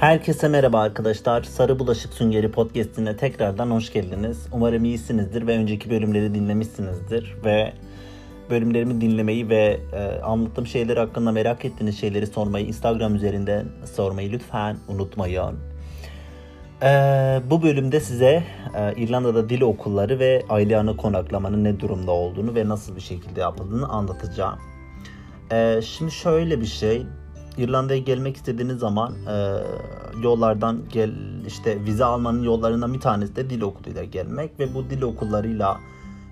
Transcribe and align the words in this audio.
Herkese 0.00 0.48
merhaba 0.48 0.80
arkadaşlar. 0.80 1.42
Sarı 1.42 1.78
Bulaşık 1.78 2.12
Süngeri 2.12 2.50
Podcast'ine 2.50 3.16
tekrardan 3.16 3.70
hoş 3.70 3.92
geldiniz. 3.92 4.46
Umarım 4.52 4.84
iyisinizdir 4.84 5.46
ve 5.46 5.56
önceki 5.56 5.90
bölümleri 5.90 6.34
dinlemişsinizdir 6.34 7.36
ve 7.44 7.72
bölümlerimi 8.50 9.00
dinlemeyi 9.00 9.48
ve 9.48 9.80
e, 9.92 10.20
anlattığım 10.22 10.66
şeyler 10.66 10.96
hakkında 10.96 11.32
merak 11.32 11.64
ettiğiniz 11.64 12.00
şeyleri 12.00 12.26
sormayı 12.26 12.66
Instagram 12.66 13.14
üzerinden 13.14 13.66
sormayı 13.94 14.32
lütfen 14.32 14.76
unutmayın. 14.88 15.58
E, 16.82 16.88
bu 17.50 17.62
bölümde 17.62 18.00
size 18.00 18.44
e, 18.76 18.94
İrlanda'da 18.96 19.48
dil 19.48 19.60
okulları 19.60 20.18
ve 20.18 20.42
aile 20.48 20.78
anı 20.78 20.96
konaklamanın 20.96 21.64
ne 21.64 21.80
durumda 21.80 22.10
olduğunu 22.10 22.54
ve 22.54 22.68
nasıl 22.68 22.96
bir 22.96 23.00
şekilde 23.00 23.40
yapıldığını 23.40 23.88
anlatacağım. 23.88 24.58
E, 25.52 25.80
şimdi 25.82 26.12
şöyle 26.12 26.60
bir 26.60 26.66
şey, 26.66 27.06
İrlanda'ya 27.58 28.00
gelmek 28.00 28.36
istediğiniz 28.36 28.78
zaman 28.78 29.14
e, 29.28 29.56
yollardan 30.22 30.82
gel 30.92 31.12
işte 31.46 31.84
vize 31.84 32.04
almanın 32.04 32.42
yollarından 32.42 32.94
bir 32.94 33.00
tanesi 33.00 33.36
de 33.36 33.50
dil 33.50 33.60
okuluyla 33.60 34.04
gelmek 34.04 34.60
ve 34.60 34.74
bu 34.74 34.90
dil 34.90 35.02
okullarıyla 35.02 35.78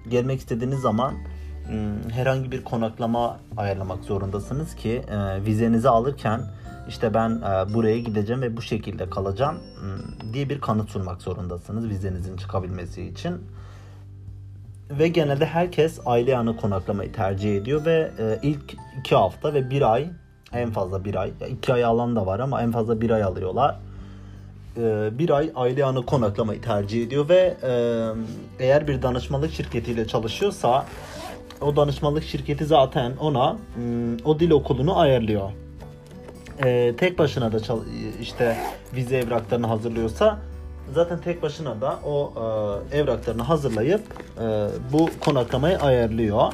gelmek 0.09 0.41
istediğiniz 0.41 0.81
zaman 0.81 1.15
hmm, 1.67 2.11
herhangi 2.11 2.53
bir 2.53 2.65
konaklama 2.65 3.41
ayarlamak 3.57 4.05
zorundasınız 4.05 4.75
ki 4.75 5.03
e, 5.11 5.45
vizenizi 5.45 5.89
alırken 5.89 6.41
işte 6.89 7.15
ben 7.15 7.31
e, 7.31 7.75
buraya 7.75 7.99
gideceğim 7.99 8.43
ve 8.43 8.57
bu 8.57 8.63
şekilde 8.63 9.11
kalacağım 9.11 9.57
hmm, 9.81 10.33
diye 10.35 10.49
bir 10.49 10.61
kanıt 10.61 10.91
sunmak 10.91 11.23
zorundasınız 11.23 11.89
vizenizin 11.89 12.37
çıkabilmesi 12.37 13.03
için. 13.03 13.35
Ve 14.91 15.09
genelde 15.09 15.47
herkes 15.47 16.01
aile 16.07 16.31
yanı 16.31 16.57
konaklamayı 16.57 17.13
tercih 17.13 17.57
ediyor 17.57 17.85
ve 17.85 18.11
e, 18.19 18.39
ilk 18.43 18.77
iki 19.01 19.15
hafta 19.15 19.55
ve 19.55 19.71
bir 19.71 19.93
ay 19.93 20.11
en 20.53 20.71
fazla 20.71 21.05
bir 21.05 21.15
ay. 21.15 21.33
iki 21.51 21.73
ay 21.73 21.85
alan 21.85 22.17
da 22.17 22.27
var 22.27 22.41
ama 22.41 22.63
en 22.63 22.73
fazla 22.73 23.01
bir 23.01 23.11
ay 23.11 23.23
alıyorlar. 23.23 23.77
Ee, 24.77 25.11
bir 25.19 25.31
ay 25.31 25.51
aile 25.55 25.81
yanı 25.81 26.07
konaklamayı 26.07 26.63
tercih 26.63 27.07
ediyor 27.07 27.29
ve 27.29 27.57
e, 27.63 27.73
eğer 28.59 28.89
bir 28.89 29.03
danışmanlık 29.03 29.53
şirketiyle 29.53 30.07
çalışıyorsa 30.07 30.87
o 31.61 31.77
danışmanlık 31.77 32.25
şirketi 32.25 32.65
zaten 32.65 33.13
ona 33.21 33.57
hmm, 33.75 34.17
o 34.25 34.41
dil 34.41 34.51
okulunu 34.51 34.99
ayarlıyor. 34.99 35.51
Ee, 36.65 36.95
tek 36.97 37.19
başına 37.19 37.53
da 37.53 37.59
işte 38.21 38.57
vize 38.95 39.17
evraklarını 39.17 39.67
hazırlıyorsa 39.67 40.39
zaten 40.95 41.21
tek 41.21 41.43
başına 41.43 41.81
da 41.81 41.99
o 42.07 42.33
e, 42.93 42.99
evraklarını 42.99 43.43
hazırlayıp 43.43 44.03
e, 44.41 44.69
bu 44.93 45.11
konaklamayı 45.21 45.79
ayarlıyor 45.79 46.53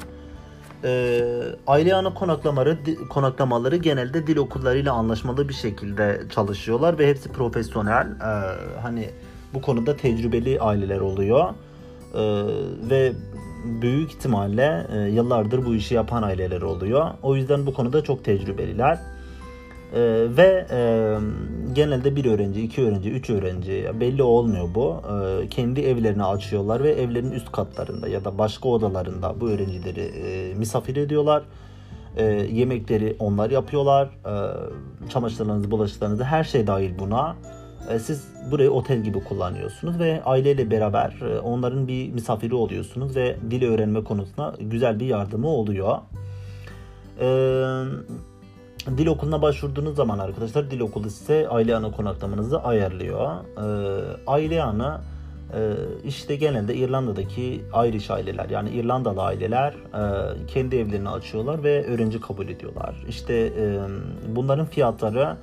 e, 0.85 1.23
aile 1.67 1.95
ana 1.95 2.15
konaklamaları 2.15 2.79
konaklamaları 3.11 3.77
genelde 3.77 4.27
dil 4.27 4.37
okullarıyla 4.37 4.93
anlaşmalı 4.93 5.49
bir 5.49 5.55
şekilde 5.55 6.23
çalışıyorlar 6.31 6.99
ve 6.99 7.09
hepsi 7.09 7.29
profesyonel. 7.29 8.07
E, 8.07 8.81
hani 8.83 9.11
bu 9.55 9.63
konuda 9.63 9.97
tecrübeli 9.97 10.61
aileler 10.61 11.01
oluyor. 11.01 11.49
E, 12.15 12.23
ve 12.91 13.13
büyük 13.65 14.11
ihtimalle 14.11 14.87
e, 14.93 14.99
yıllardır 14.99 15.67
bu 15.67 15.75
işi 15.75 15.95
yapan 15.95 16.23
aileler 16.23 16.63
oluyor. 16.63 17.11
O 17.23 17.37
yüzden 17.37 17.67
bu 17.67 17.75
konuda 17.75 18.05
çok 18.05 18.25
tecrübeliler. 18.25 18.99
Ee, 19.95 20.27
ve 20.37 20.67
e, 20.71 20.79
genelde 21.73 22.17
bir 22.17 22.25
öğrenci, 22.25 22.63
iki 22.63 22.83
öğrenci, 22.83 23.11
üç 23.11 23.31
öğrenci 23.31 23.91
belli 24.01 24.23
olmuyor 24.23 24.69
bu. 24.75 25.03
Ee, 25.11 25.49
kendi 25.49 25.81
evlerini 25.81 26.25
açıyorlar 26.25 26.85
ve 26.85 26.93
evlerin 26.93 27.31
üst 27.31 27.53
katlarında 27.53 28.09
ya 28.09 28.25
da 28.25 28.39
başka 28.39 28.69
odalarında 28.69 29.41
bu 29.41 29.49
öğrencileri 29.49 30.01
e, 30.01 30.55
misafir 30.55 30.97
ediyorlar. 30.97 31.43
E, 32.17 32.25
yemekleri 32.53 33.17
onlar 33.19 33.51
yapıyorlar. 33.51 34.07
E, 34.07 34.35
çamaşırlarınızı, 35.09 35.71
bulaşıklarınızı 35.71 36.25
her 36.25 36.45
şey 36.45 36.67
dahil 36.67 36.99
buna. 36.99 37.37
E, 37.91 37.99
siz 37.99 38.29
burayı 38.51 38.71
otel 38.71 39.03
gibi 39.03 39.25
kullanıyorsunuz 39.25 39.99
ve 39.99 40.23
aileyle 40.25 40.71
beraber 40.71 41.21
e, 41.23 41.41
onların 41.41 41.89
bir 41.89 42.13
misafiri 42.13 42.55
oluyorsunuz 42.55 43.17
ve 43.17 43.37
dil 43.51 43.63
öğrenme 43.63 44.05
konusunda 44.05 44.55
güzel 44.61 45.01
bir 45.01 45.07
yardımı 45.07 45.49
oluyor. 45.49 45.99
Eee 47.21 47.85
Dil 48.87 49.07
okuluna 49.07 49.43
başvurduğunuz 49.43 49.97
zaman 49.97 50.19
arkadaşlar 50.19 50.71
dil 50.71 50.81
okulu 50.81 51.11
size 51.11 51.49
aile 51.49 51.77
ana 51.77 51.91
konaklamanızı 51.91 52.63
ayarlıyor. 52.63 53.31
Ee, 53.57 53.63
aile 54.27 54.63
ana 54.63 55.01
e, 55.55 55.61
işte 56.05 56.37
genelde 56.37 56.75
İrlanda'daki 56.75 57.65
Irish 57.87 58.11
aileler 58.11 58.51
yani 58.51 58.71
İrlandalı 58.71 59.23
aileler 59.23 59.73
e, 59.73 60.47
kendi 60.47 60.77
evlerini 60.77 61.09
açıyorlar 61.09 61.65
ve 61.65 61.87
öğrenci 61.87 62.21
kabul 62.21 62.49
ediyorlar. 62.49 63.05
İşte 63.09 63.35
e, 63.35 63.79
bunların 64.29 64.67
fiyatları 64.67 65.37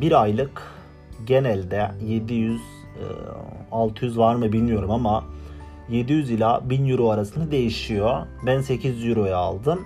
bir 0.00 0.22
aylık 0.22 0.62
genelde 1.26 1.90
700 2.06 2.60
e, 2.60 3.04
600 3.72 4.18
var 4.18 4.34
mı 4.34 4.52
bilmiyorum 4.52 4.90
ama 4.90 5.24
700 5.90 6.30
ila 6.30 6.70
1000 6.70 6.88
euro 6.88 7.10
arasında 7.10 7.50
değişiyor. 7.50 8.26
Ben 8.46 8.60
800 8.60 9.08
euroya 9.08 9.36
aldım. 9.36 9.80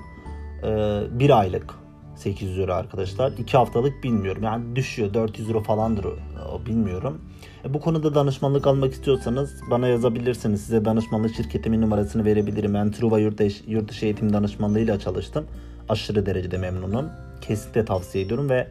Bir 1.10 1.38
aylık 1.38 1.85
800 2.16 2.58
euro 2.58 2.72
arkadaşlar. 2.72 3.32
2 3.32 3.56
haftalık 3.56 4.04
bilmiyorum. 4.04 4.42
Yani 4.42 4.76
düşüyor 4.76 5.14
400 5.14 5.48
euro 5.48 5.62
falandır 5.62 6.04
o, 6.04 6.66
bilmiyorum. 6.66 7.20
E, 7.64 7.74
bu 7.74 7.80
konuda 7.80 8.14
danışmanlık 8.14 8.66
almak 8.66 8.92
istiyorsanız 8.92 9.60
bana 9.70 9.88
yazabilirsiniz. 9.88 10.60
Size 10.60 10.84
danışmanlık 10.84 11.34
şirketimin 11.36 11.82
numarasını 11.82 12.24
verebilirim. 12.24 12.74
Ben 12.74 12.92
Truva 12.92 13.18
Yurtdışı, 13.18 13.64
Yurtdışı 13.66 14.04
Eğitim 14.04 14.32
Danışmanlığıyla 14.32 14.98
çalıştım. 14.98 15.46
Aşırı 15.88 16.26
derecede 16.26 16.58
memnunum. 16.58 17.06
Kesinlikle 17.40 17.84
tavsiye 17.84 18.24
ediyorum 18.24 18.50
ve 18.50 18.68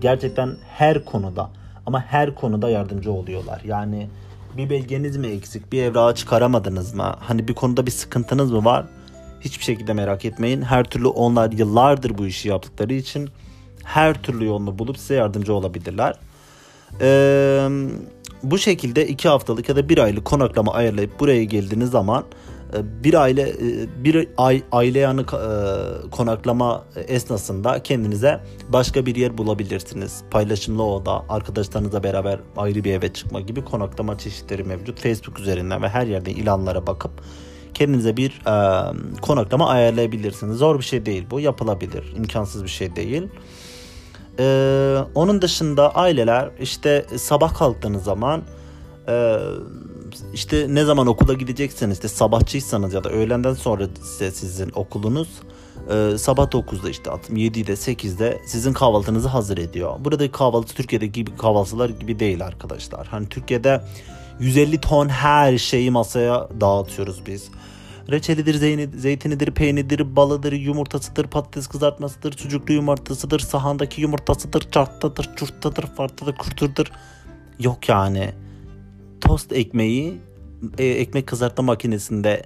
gerçekten 0.00 0.56
her 0.68 1.04
konuda 1.04 1.50
ama 1.86 2.00
her 2.00 2.34
konuda 2.34 2.70
yardımcı 2.70 3.12
oluyorlar. 3.12 3.62
Yani 3.64 4.08
bir 4.56 4.70
belgeniz 4.70 5.16
mi 5.16 5.26
eksik, 5.26 5.72
bir 5.72 5.82
evrağı 5.82 6.14
çıkaramadınız 6.14 6.94
mı? 6.94 7.14
Hani 7.20 7.48
bir 7.48 7.54
konuda 7.54 7.86
bir 7.86 7.90
sıkıntınız 7.90 8.52
mı 8.52 8.64
var? 8.64 8.86
Hiçbir 9.44 9.64
şekilde 9.64 9.92
merak 9.92 10.24
etmeyin. 10.24 10.62
Her 10.62 10.84
türlü 10.84 11.06
onlar 11.06 11.52
yıllardır 11.52 12.18
bu 12.18 12.26
işi 12.26 12.48
yaptıkları 12.48 12.94
için 12.94 13.28
her 13.84 14.22
türlü 14.22 14.44
yolunu 14.44 14.78
bulup 14.78 14.98
size 14.98 15.14
yardımcı 15.14 15.54
olabilirler. 15.54 16.14
Ee, 17.00 17.68
bu 18.42 18.58
şekilde 18.58 19.06
iki 19.08 19.28
haftalık 19.28 19.68
ya 19.68 19.76
da 19.76 19.88
bir 19.88 19.98
aylık 19.98 20.24
konaklama 20.24 20.72
ayarlayıp 20.72 21.20
buraya 21.20 21.44
geldiğiniz 21.44 21.90
zaman 21.90 22.24
e, 22.76 23.04
bir 23.04 23.14
aile 23.14 23.42
e, 23.42 24.04
bir 24.04 24.28
ay 24.36 24.62
aile 24.72 24.98
yanı 24.98 25.20
e, 25.20 26.10
konaklama 26.10 26.84
esnasında 27.08 27.82
kendinize 27.82 28.40
başka 28.68 29.06
bir 29.06 29.16
yer 29.16 29.38
bulabilirsiniz. 29.38 30.22
Paylaşımlı 30.30 30.84
oda, 30.84 31.24
arkadaşlarınızla 31.28 32.02
beraber 32.02 32.40
ayrı 32.56 32.84
bir 32.84 32.92
eve 32.92 33.12
çıkma 33.12 33.40
gibi 33.40 33.64
konaklama 33.64 34.18
çeşitleri 34.18 34.64
mevcut. 34.64 35.00
Facebook 35.00 35.40
üzerinden 35.40 35.82
ve 35.82 35.88
her 35.88 36.06
yerde 36.06 36.30
ilanlara 36.30 36.86
bakıp 36.86 37.12
kendinize 37.74 38.16
bir 38.16 38.30
e, 38.30 39.20
konaklama 39.20 39.68
ayarlayabilirsiniz. 39.68 40.56
Zor 40.56 40.78
bir 40.78 40.84
şey 40.84 41.06
değil 41.06 41.26
bu. 41.30 41.40
Yapılabilir. 41.40 42.14
imkansız 42.16 42.64
bir 42.64 42.68
şey 42.68 42.96
değil. 42.96 43.22
E, 44.38 44.98
onun 45.14 45.42
dışında 45.42 45.94
aileler 45.94 46.50
işte 46.60 47.06
sabah 47.16 47.54
kalktığınız 47.54 48.04
zaman 48.04 48.42
e, 49.08 49.36
işte 50.34 50.66
ne 50.68 50.84
zaman 50.84 51.06
okula 51.06 51.34
gidecekseniz 51.34 51.96
işte 51.96 52.08
sabahçıysanız 52.08 52.94
ya 52.94 53.04
da 53.04 53.10
öğlenden 53.10 53.54
sonra 53.54 53.86
size 54.02 54.30
sizin 54.30 54.70
okulunuz 54.74 55.28
e, 55.90 56.18
sabah 56.18 56.46
9'da 56.46 56.90
işte 56.90 57.10
7'de 57.10 57.72
8'de 57.72 58.38
sizin 58.46 58.72
kahvaltınızı 58.72 59.28
hazır 59.28 59.58
ediyor. 59.58 59.96
Buradaki 59.98 60.32
kahvaltı 60.32 60.74
Türkiye'deki 60.74 61.12
gibi 61.12 61.36
kahvaltılar 61.36 61.88
gibi 61.88 62.18
değil 62.18 62.44
arkadaşlar. 62.46 63.06
Hani 63.06 63.28
Türkiye'de 63.28 63.80
150 64.40 64.80
ton 64.80 65.08
her 65.08 65.58
şeyi 65.58 65.90
masaya 65.90 66.48
dağıtıyoruz 66.60 67.26
biz. 67.26 67.50
Reçelidir, 68.10 68.54
zeytinidir, 68.98 69.50
peyniridir, 69.50 70.16
balıdır, 70.16 70.52
yumurtasıdır, 70.52 71.26
patates 71.26 71.66
kızartmasıdır, 71.66 72.38
sucuklu 72.38 72.74
yumurtasıdır, 72.74 73.40
sahandaki 73.40 74.00
yumurtasıdır, 74.00 74.70
çarttadır, 74.70 75.30
çurttadır, 75.36 75.82
farklıdır, 75.82 76.36
kurturdur. 76.36 76.86
Yok 77.58 77.88
yani. 77.88 78.30
Tost 79.20 79.52
ekmeği 79.52 80.20
e, 80.78 80.86
ekmek 80.86 81.26
kızartma 81.26 81.64
makinesinde 81.64 82.42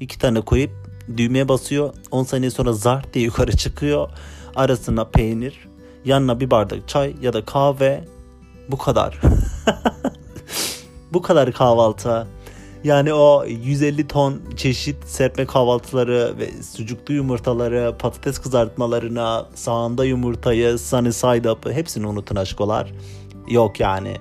iki 0.00 0.18
tane 0.18 0.40
koyup 0.40 0.70
düğmeye 1.16 1.48
basıyor. 1.48 1.94
10 2.10 2.24
saniye 2.24 2.50
sonra 2.50 2.72
zart 2.72 3.14
diye 3.14 3.24
yukarı 3.24 3.56
çıkıyor. 3.56 4.10
Arasına 4.56 5.04
peynir, 5.04 5.68
yanına 6.04 6.40
bir 6.40 6.50
bardak 6.50 6.88
çay 6.88 7.14
ya 7.22 7.32
da 7.32 7.44
kahve. 7.44 8.04
Bu 8.68 8.78
kadar. 8.78 9.20
Bu 11.12 11.22
kadar 11.22 11.52
kahvaltı. 11.52 12.26
Yani 12.84 13.14
o 13.14 13.44
150 13.44 14.08
ton 14.08 14.40
çeşit 14.56 15.04
serpme 15.04 15.46
kahvaltıları 15.46 16.34
ve 16.38 16.62
sucuklu 16.62 17.14
yumurtaları, 17.14 17.94
patates 17.98 18.38
kızartmalarına, 18.38 19.46
sağında 19.54 20.04
yumurtayı, 20.04 20.78
sunny 20.78 21.12
side 21.12 21.50
up'ı 21.50 21.72
hepsini 21.72 22.06
unutun 22.06 22.36
aşkolar. 22.36 22.92
Yok 23.48 23.80
yani. 23.80 24.16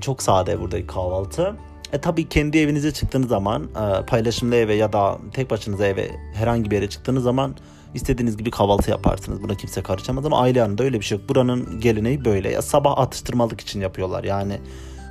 Çok 0.00 0.22
sade 0.22 0.60
buradaki 0.60 0.86
kahvaltı. 0.86 1.56
E 1.92 2.00
tabii 2.00 2.28
kendi 2.28 2.58
evinize 2.58 2.92
çıktığınız 2.92 3.28
zaman 3.28 3.62
e, 3.62 4.06
paylaşımlı 4.06 4.54
eve 4.54 4.74
ya 4.74 4.92
da 4.92 5.18
tek 5.32 5.50
başınıza 5.50 5.86
eve 5.86 6.10
herhangi 6.34 6.70
bir 6.70 6.76
yere 6.76 6.88
çıktığınız 6.88 7.22
zaman 7.22 7.56
İstediğiniz 7.94 8.36
gibi 8.36 8.50
kahvaltı 8.50 8.90
yaparsınız. 8.90 9.42
Buna 9.42 9.54
kimse 9.54 9.82
karışamaz 9.82 10.26
ama 10.26 10.40
aile 10.40 10.58
yanında 10.58 10.84
öyle 10.84 11.00
bir 11.00 11.04
şey 11.04 11.18
yok. 11.18 11.28
Buranın 11.28 11.80
geleneği 11.80 12.24
böyle. 12.24 12.50
Ya 12.50 12.62
sabah 12.62 12.98
atıştırmalık 12.98 13.60
için 13.60 13.80
yapıyorlar. 13.80 14.24
Yani 14.24 14.60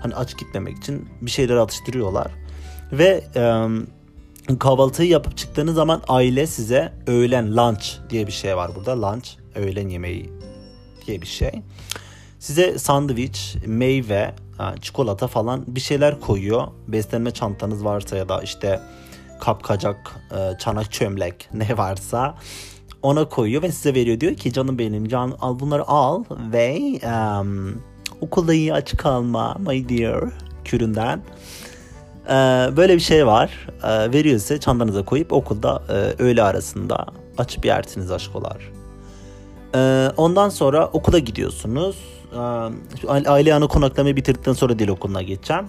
hani 0.01 0.15
aç 0.15 0.38
gitmemek 0.38 0.77
için 0.77 1.09
bir 1.21 1.31
şeyler 1.31 1.56
atıştırıyorlar. 1.56 2.31
Ve 2.92 3.24
e, 3.36 4.56
kahvaltıyı 4.59 5.09
yapıp 5.09 5.38
çıktığınız 5.38 5.75
zaman 5.75 6.01
aile 6.07 6.48
size 6.48 6.94
öğlen 7.07 7.57
lunch 7.57 7.86
diye 8.09 8.27
bir 8.27 8.31
şey 8.31 8.57
var 8.57 8.71
burada. 8.75 9.01
Lunch, 9.01 9.30
öğlen 9.56 9.89
yemeği 9.89 10.30
diye 11.07 11.21
bir 11.21 11.27
şey. 11.27 11.51
Size 12.39 12.80
sandviç, 12.80 13.56
meyve, 13.65 14.36
çikolata 14.81 15.27
falan 15.27 15.63
bir 15.68 15.80
şeyler 15.80 16.19
koyuyor. 16.19 16.68
Beslenme 16.88 17.31
çantanız 17.31 17.86
varsa 17.86 18.18
ya 18.18 18.30
da 18.30 18.42
işte 18.42 18.80
kapkacak, 19.42 20.15
e, 20.31 20.57
çanak 20.57 20.92
çömlek 20.92 21.50
ne 21.53 21.77
varsa 21.77 22.38
ona 23.01 23.30
koyuyor 23.30 23.62
ve 23.62 23.71
size 23.71 23.95
veriyor. 23.95 24.19
Diyor 24.19 24.36
ki 24.36 24.53
canım 24.53 24.80
benim 24.80 25.07
can 25.07 25.38
al 25.42 25.59
bunları 25.59 25.88
al 25.88 26.24
ve 26.30 27.00
um, 27.06 27.83
okulda 28.22 28.54
iyi 28.54 28.74
aç 28.74 28.98
kalma 28.98 29.58
my 29.68 29.90
dear 29.90 30.24
küründen. 30.66 31.22
Ee, 32.28 32.34
böyle 32.78 32.96
bir 32.96 33.00
şey 33.00 33.28
var. 33.28 33.68
Ee, 33.84 34.14
veriyor 34.14 34.40
size 34.40 34.60
çantanıza 34.60 35.06
koyup 35.06 35.34
okulda 35.34 35.84
e, 35.90 36.24
öğle 36.24 36.44
arasında 36.44 37.06
açıp 37.38 37.66
yersiniz 37.66 38.12
aşkolar. 38.12 38.72
Ee, 39.76 40.12
ondan 40.18 40.50
sonra 40.50 40.88
okula 40.88 41.20
gidiyorsunuz. 41.20 41.98
Ee, 42.34 42.38
aile 43.08 43.50
yanı 43.50 43.68
konaklamayı 43.68 44.16
bitirdikten 44.16 44.54
sonra 44.54 44.80
dil 44.80 44.88
okuluna 44.88 45.22
geçeceğim. 45.22 45.66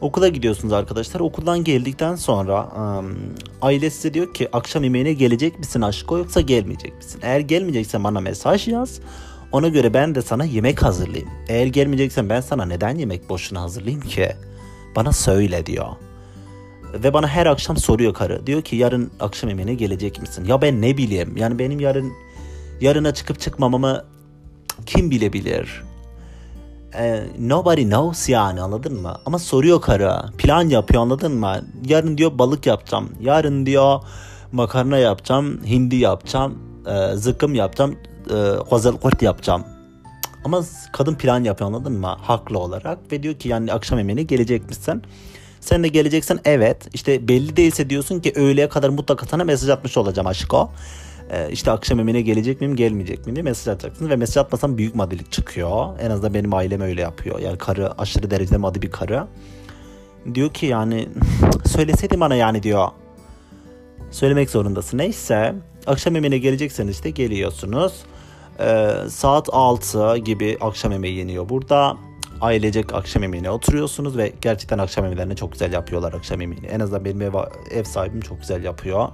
Okula 0.00 0.28
gidiyorsunuz 0.28 0.72
arkadaşlar. 0.72 1.20
Okuldan 1.20 1.64
geldikten 1.64 2.14
sonra 2.14 2.68
um, 2.76 3.16
aile 3.62 3.90
size 3.90 4.14
diyor 4.14 4.34
ki 4.34 4.48
akşam 4.52 4.84
yemeğine 4.84 5.12
gelecek 5.12 5.58
misin 5.58 5.80
aşko 5.80 6.18
yoksa 6.18 6.40
gelmeyecek 6.40 6.96
misin? 6.96 7.20
Eğer 7.22 7.40
gelmeyeceksen 7.40 8.04
bana 8.04 8.20
mesaj 8.20 8.68
yaz. 8.68 9.00
Ona 9.52 9.68
göre 9.68 9.94
ben 9.94 10.14
de 10.14 10.22
sana 10.22 10.44
yemek 10.44 10.82
hazırlayayım. 10.82 11.30
Eğer 11.48 11.66
gelmeyeceksen 11.66 12.28
ben 12.28 12.40
sana 12.40 12.64
neden 12.64 12.96
yemek 12.96 13.28
boşuna 13.28 13.60
hazırlayayım 13.62 14.00
ki? 14.00 14.28
Bana 14.96 15.12
söyle 15.12 15.66
diyor. 15.66 15.86
Ve 16.94 17.14
bana 17.14 17.28
her 17.28 17.46
akşam 17.46 17.76
soruyor 17.76 18.14
karı. 18.14 18.46
Diyor 18.46 18.62
ki 18.62 18.76
yarın 18.76 19.10
akşam 19.20 19.50
yemeğine 19.50 19.74
gelecek 19.74 20.20
misin? 20.20 20.44
Ya 20.44 20.62
ben 20.62 20.82
ne 20.82 20.96
bileyim. 20.96 21.36
Yani 21.36 21.58
benim 21.58 21.80
yarın 21.80 22.12
yarına 22.80 23.14
çıkıp 23.14 23.40
çıkmamamı 23.40 24.04
kim 24.86 25.10
bilebilir? 25.10 25.82
Ee, 26.94 27.22
nobody 27.38 27.82
knows 27.82 28.28
yani 28.28 28.60
anladın 28.60 29.02
mı? 29.02 29.16
Ama 29.26 29.38
soruyor 29.38 29.80
karı. 29.80 30.16
Plan 30.38 30.68
yapıyor 30.68 31.02
anladın 31.02 31.32
mı? 31.32 31.60
Yarın 31.86 32.18
diyor 32.18 32.38
balık 32.38 32.66
yapacağım. 32.66 33.08
Yarın 33.20 33.66
diyor 33.66 34.00
makarna 34.52 34.98
yapacağım. 34.98 35.60
Hindi 35.66 35.96
yapacağım. 35.96 36.58
E, 36.86 37.16
zıkkım 37.16 37.54
yapacağım. 37.54 37.96
E, 38.30 38.98
kurt 39.00 39.22
yapacağım. 39.22 39.64
Ama 40.44 40.64
kadın 40.92 41.14
plan 41.14 41.44
yapıyor 41.44 41.70
anladın 41.70 41.92
mı? 41.92 42.16
Haklı 42.20 42.58
olarak. 42.58 43.12
Ve 43.12 43.22
diyor 43.22 43.34
ki 43.34 43.48
yani 43.48 43.72
akşam 43.72 43.98
yemeğine 43.98 44.22
gelecek 44.22 44.68
misin? 44.68 45.02
Sen 45.60 45.82
de 45.82 45.88
geleceksen 45.88 46.38
evet. 46.44 46.88
İşte 46.94 47.28
belli 47.28 47.56
değilse 47.56 47.90
diyorsun 47.90 48.20
ki 48.20 48.32
öğleye 48.36 48.68
kadar 48.68 48.88
mutlaka 48.88 49.26
sana 49.26 49.44
mesaj 49.44 49.70
atmış 49.70 49.96
olacağım 49.96 50.26
aşko. 50.26 50.70
Ee, 51.30 51.48
işte 51.52 51.70
akşam 51.70 51.98
yemeğine 51.98 52.20
gelecek 52.20 52.60
miyim 52.60 52.76
gelmeyecek 52.76 53.18
miyim 53.26 53.36
diye 53.36 53.42
mesaj 53.42 53.74
atacaksınız. 53.74 54.10
Ve 54.10 54.16
mesaj 54.16 54.36
atmasam 54.36 54.78
büyük 54.78 54.94
madilik 54.94 55.32
çıkıyor. 55.32 55.98
En 56.00 56.10
azından 56.10 56.34
benim 56.34 56.54
ailem 56.54 56.80
öyle 56.80 57.00
yapıyor. 57.00 57.38
Yani 57.38 57.58
karı 57.58 58.00
aşırı 58.00 58.30
derecede 58.30 58.56
madi 58.56 58.82
bir 58.82 58.90
karı. 58.90 59.26
Diyor 60.34 60.54
ki 60.54 60.66
yani 60.66 61.08
söyleseydin 61.66 62.20
bana 62.20 62.34
yani 62.34 62.62
diyor. 62.62 62.88
Söylemek 64.10 64.50
zorundasın. 64.50 64.98
Neyse 64.98 65.54
akşam 65.86 66.14
yemeğine 66.14 66.38
gelecekseniz 66.38 66.94
işte 66.94 67.10
geliyorsunuz. 67.10 67.92
Ee, 68.60 68.94
saat 69.10 69.48
6 69.52 70.16
gibi 70.16 70.58
akşam 70.60 70.92
yemeği 70.92 71.16
yeniyor 71.16 71.48
burada. 71.48 71.96
Ailecek 72.40 72.94
akşam 72.94 73.22
yemeğine 73.22 73.50
oturuyorsunuz 73.50 74.16
ve 74.16 74.32
gerçekten 74.40 74.78
akşam 74.78 75.04
yemeklerini 75.04 75.36
çok 75.36 75.52
güzel 75.52 75.72
yapıyorlar 75.72 76.12
akşam 76.12 76.40
yemeğini. 76.40 76.66
En 76.66 76.80
azından 76.80 77.04
benim 77.04 77.22
ev, 77.22 77.32
ev 77.70 77.84
sahibim 77.84 78.20
çok 78.20 78.40
güzel 78.40 78.64
yapıyor. 78.64 79.08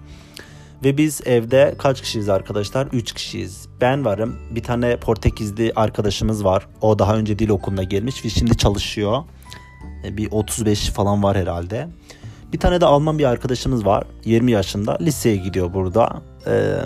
Ve 0.85 0.97
biz 0.97 1.21
evde 1.27 1.75
kaç 1.79 2.01
kişiyiz 2.01 2.29
arkadaşlar? 2.29 2.87
3 2.87 3.13
kişiyiz. 3.13 3.69
Ben 3.81 4.05
varım. 4.05 4.37
Bir 4.51 4.63
tane 4.63 4.97
Portekizli 4.97 5.73
arkadaşımız 5.77 6.45
var. 6.45 6.69
O 6.81 6.99
daha 6.99 7.17
önce 7.17 7.39
dil 7.39 7.49
okuluna 7.49 7.83
gelmiş 7.83 8.25
ve 8.25 8.29
şimdi 8.29 8.57
çalışıyor. 8.57 9.23
E, 10.05 10.17
bir 10.17 10.31
35 10.31 10.91
falan 10.91 11.23
var 11.23 11.37
herhalde. 11.37 11.89
Bir 12.53 12.59
tane 12.59 12.81
de 12.81 12.87
Alman 12.87 13.19
bir 13.19 13.25
arkadaşımız 13.25 13.87
var. 13.87 14.05
20 14.25 14.53
yaşında. 14.53 14.99
Liseye 15.01 15.37
gidiyor 15.37 15.75
burada. 15.75 16.23
Ee, 16.47 16.79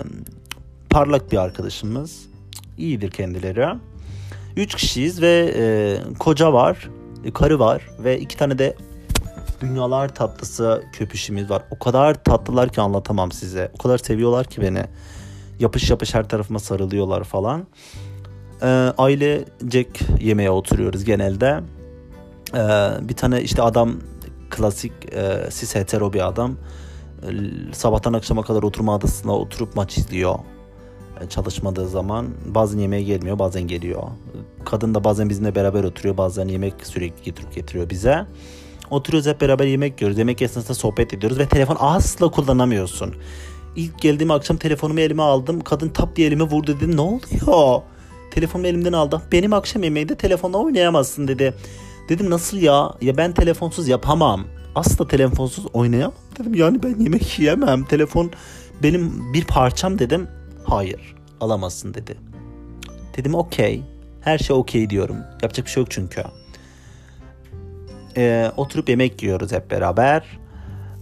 parlak 0.89 1.31
bir 1.31 1.37
arkadaşımız. 1.37 2.30
İyidir 2.77 3.11
kendileri. 3.11 3.67
3 4.57 4.75
kişiyiz 4.75 5.21
ve 5.21 5.53
e, 5.55 5.63
koca 6.19 6.53
var, 6.53 6.89
e, 7.25 7.31
karı 7.31 7.59
var 7.59 7.89
ve 7.99 8.19
iki 8.19 8.37
tane 8.37 8.57
de 8.59 8.75
dünyalar 9.61 10.15
tatlısı 10.15 10.83
köpüşümüz 10.93 11.49
var. 11.49 11.63
O 11.71 11.79
kadar 11.79 12.23
tatlılar 12.23 12.69
ki 12.69 12.81
anlatamam 12.81 13.31
size. 13.31 13.71
O 13.73 13.77
kadar 13.77 13.97
seviyorlar 13.97 14.45
ki 14.45 14.61
beni. 14.61 14.83
Yapış 15.59 15.89
yapış 15.89 16.13
her 16.13 16.29
tarafıma 16.29 16.59
sarılıyorlar 16.59 17.23
falan. 17.23 17.67
Ee, 18.61 18.65
ailecek 18.97 20.01
yemeğe 20.19 20.51
oturuyoruz 20.51 21.03
genelde. 21.03 21.59
Ee, 22.53 22.59
bir 23.01 23.15
tane 23.15 23.41
işte 23.41 23.61
adam 23.61 23.93
klasik 24.49 24.93
e, 25.13 25.51
sis 25.51 25.75
hetero 25.75 26.13
bir 26.13 26.27
adam. 26.27 26.57
E, 27.23 27.27
sabahtan 27.73 28.13
akşama 28.13 28.43
kadar 28.43 28.63
oturma 28.63 28.95
adasına 28.95 29.35
oturup 29.35 29.75
maç 29.75 29.97
izliyor 29.97 30.35
e, 30.35 30.60
çalışmadığı 31.29 31.87
zaman 31.87 32.27
bazen 32.45 32.79
yemeğe 32.79 33.03
gelmiyor 33.03 33.39
bazen 33.39 33.63
geliyor. 33.63 34.03
Kadın 34.65 34.95
da 34.95 35.03
bazen 35.03 35.29
bizimle 35.29 35.55
beraber 35.55 35.83
oturuyor 35.83 36.17
bazen 36.17 36.47
yemek 36.47 36.73
sürekli 36.83 37.23
getirip 37.23 37.55
getiriyor 37.55 37.89
bize. 37.89 38.25
Oturuyoruz 38.89 39.29
hep 39.29 39.41
beraber 39.41 39.65
yemek 39.65 40.01
yiyoruz. 40.01 40.17
Yemek 40.17 40.41
esnasında 40.41 40.73
sohbet 40.73 41.13
ediyoruz 41.13 41.39
ve 41.39 41.45
telefon 41.45 41.77
asla 41.79 42.31
kullanamıyorsun. 42.31 43.15
İlk 43.75 44.01
geldiğim 44.01 44.31
akşam 44.31 44.57
telefonumu 44.57 44.99
elime 44.99 45.23
aldım. 45.23 45.61
Kadın 45.61 45.89
tap 45.89 46.15
diye 46.15 46.27
elime 46.27 46.43
vurdu 46.43 46.79
dedi. 46.79 46.97
Ne 46.97 47.01
oluyor? 47.01 47.81
Telefonumu 48.31 48.67
elimden 48.67 48.93
aldı. 48.93 49.21
Benim 49.31 49.53
akşam 49.53 49.83
yemeğinde 49.83 50.15
telefonla 50.15 50.57
oynayamazsın 50.57 51.27
dedi. 51.27 51.53
Dedim 52.09 52.29
nasıl 52.29 52.57
ya? 52.57 52.91
Ya 53.01 53.17
ben 53.17 53.33
telefonsuz 53.33 53.87
yapamam. 53.87 54.45
Asla 54.75 55.07
telefonsuz 55.07 55.65
oynayamam. 55.73 56.13
Dedim 56.39 56.55
yani 56.55 56.83
ben 56.83 56.99
yemek 56.99 57.39
yiyemem. 57.39 57.85
Telefon 57.85 58.31
benim 58.83 59.33
bir 59.33 59.45
parçam 59.45 59.99
dedim. 59.99 60.27
Hayır 60.71 61.15
alamazsın 61.41 61.93
dedi. 61.93 62.17
Dedim 63.17 63.35
okey. 63.35 63.83
Her 64.21 64.37
şey 64.37 64.55
okey 64.55 64.89
diyorum. 64.89 65.17
Yapacak 65.41 65.65
bir 65.65 65.71
şey 65.71 65.81
yok 65.81 65.91
çünkü. 65.91 66.23
Ee, 68.17 68.51
oturup 68.57 68.89
yemek 68.89 69.23
yiyoruz 69.23 69.51
hep 69.51 69.71
beraber. 69.71 70.39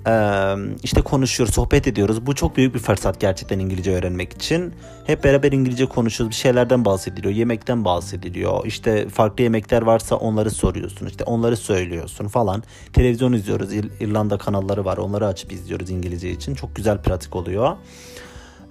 Ee, 0.08 0.56
işte 0.84 1.02
konuşuyoruz, 1.02 1.56
sohbet 1.56 1.88
ediyoruz. 1.88 2.26
Bu 2.26 2.36
çok 2.36 2.58
büyük 2.58 2.74
bir 2.74 2.80
fırsat 2.80 3.20
gerçekten 3.20 3.60
İngilizce 3.60 3.92
öğrenmek 3.92 4.34
için. 4.34 4.74
Hep 5.08 5.24
beraber 5.24 5.52
İngilizce 5.52 5.86
konuşuyoruz. 5.86 6.32
Bir 6.32 6.42
şeylerden 6.42 6.86
bahsediliyor, 6.86 7.34
yemekten 7.34 7.86
bahsediliyor. 7.86 8.66
İşte 8.66 9.10
farklı 9.10 9.44
yemekler 9.44 9.82
varsa 9.82 10.16
onları 10.16 10.52
soruyorsun. 10.52 11.08
İşte 11.08 11.24
onları 11.24 11.58
söylüyorsun 11.58 12.28
falan. 12.28 12.64
Televizyon 12.94 13.34
izliyoruz. 13.34 13.74
İr- 13.74 13.92
İrlanda 14.00 14.38
kanalları 14.38 14.86
var. 14.86 14.98
Onları 14.98 15.28
açıp 15.28 15.52
izliyoruz 15.52 15.90
İngilizce 15.90 16.32
için. 16.32 16.56
Çok 16.56 16.76
güzel 16.76 17.02
pratik 17.02 17.36
oluyor. 17.36 17.78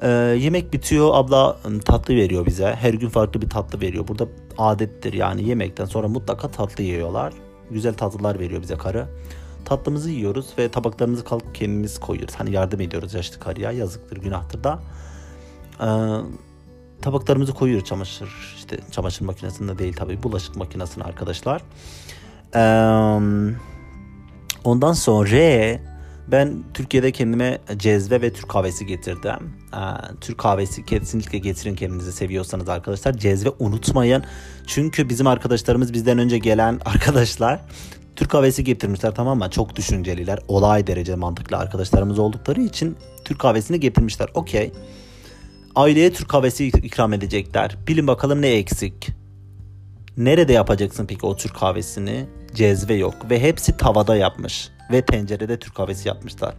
Ee, 0.03 0.09
yemek 0.39 0.73
bitiyor 0.73 1.11
abla 1.13 1.57
ıı, 1.67 1.81
tatlı 1.81 2.17
veriyor 2.17 2.47
bize. 2.47 2.75
Her 2.75 2.95
gün 2.95 3.09
farklı 3.09 3.43
bir 3.43 3.51
tatlı 3.51 3.81
veriyor. 3.81 4.09
Burada 4.09 4.29
adettir 4.59 5.13
yani 5.13 5.49
yemekten 5.49 5.85
sonra 5.85 6.09
mutlaka 6.09 6.49
tatlı 6.49 6.85
yiyorlar. 6.85 7.33
Güzel 7.71 7.95
tatlılar 7.95 8.39
veriyor 8.39 8.63
bize 8.63 8.77
karı. 8.77 9.09
Tatlımızı 9.65 10.11
yiyoruz 10.11 10.47
ve 10.59 10.69
tabaklarımızı 10.69 11.25
kalkıp 11.25 11.55
kendimiz 11.55 12.01
koyuyoruz. 12.01 12.35
Hani 12.35 12.53
yardım 12.53 12.81
ediyoruz 12.81 13.15
yaşlı 13.15 13.41
karıya 13.41 13.73
yazıktır 13.73 14.17
günahtır 14.17 14.65
da. 14.65 14.81
Ee, 15.81 15.87
tabaklarımızı 17.03 17.55
koyuyoruz 17.55 17.89
çamaşır 17.89 18.55
işte 18.57 18.79
çamaşır 18.91 19.25
makinesinde 19.25 19.79
değil 19.79 19.95
tabii 19.97 20.23
bulaşık 20.23 20.57
makinesine 20.57 21.05
arkadaşlar. 21.05 21.63
Ee, 22.55 22.61
ondan 24.65 24.93
sonra 24.93 25.79
ben 26.33 26.65
Türkiye'de 26.75 27.13
kendime 27.13 27.59
cezve 27.77 28.23
ve 28.23 28.33
Türk 28.33 28.49
kahvesi 28.49 28.87
getirdim. 28.87 29.53
Türk 30.21 30.39
kahvesi 30.39 30.85
kesinlikle 30.85 31.39
getirin 31.39 31.75
kendinizi 31.75 32.13
seviyorsanız 32.13 32.69
arkadaşlar. 32.69 33.13
Cezve 33.13 33.51
unutmayın. 33.59 34.25
Çünkü 34.67 35.09
bizim 35.09 35.27
arkadaşlarımız 35.27 35.93
bizden 35.93 36.19
önce 36.19 36.39
gelen 36.39 36.81
arkadaşlar 36.85 37.61
Türk 38.17 38.31
kahvesi 38.31 38.65
getirmişler 38.65 39.15
tamam 39.15 39.39
mı? 39.39 39.51
Çok 39.51 39.77
düşünceliler. 39.77 40.39
Olay 40.49 40.87
derece 40.87 41.15
mantıklı 41.15 41.57
arkadaşlarımız 41.57 42.19
oldukları 42.19 42.61
için 42.61 42.97
Türk 43.25 43.39
kahvesini 43.39 43.81
getirmişler. 43.81 44.29
Okey. 44.35 44.73
Aileye 45.75 46.13
Türk 46.13 46.29
kahvesi 46.29 46.67
ikram 46.67 47.13
edecekler. 47.13 47.77
Bilin 47.89 48.07
bakalım 48.07 48.43
ne 48.43 48.49
eksik. 48.49 49.09
Nerede 50.17 50.53
yapacaksın 50.53 51.07
peki 51.07 51.27
o 51.27 51.37
Türk 51.37 51.55
kahvesini? 51.55 52.27
Cezve 52.55 52.95
yok 52.95 53.15
ve 53.31 53.41
hepsi 53.43 53.77
tavada 53.77 54.17
yapmış 54.17 54.71
ve 54.93 55.03
tencerede 55.03 55.59
Türk 55.59 55.75
kahvesi 55.75 56.09
yapmışlar. 56.09 56.55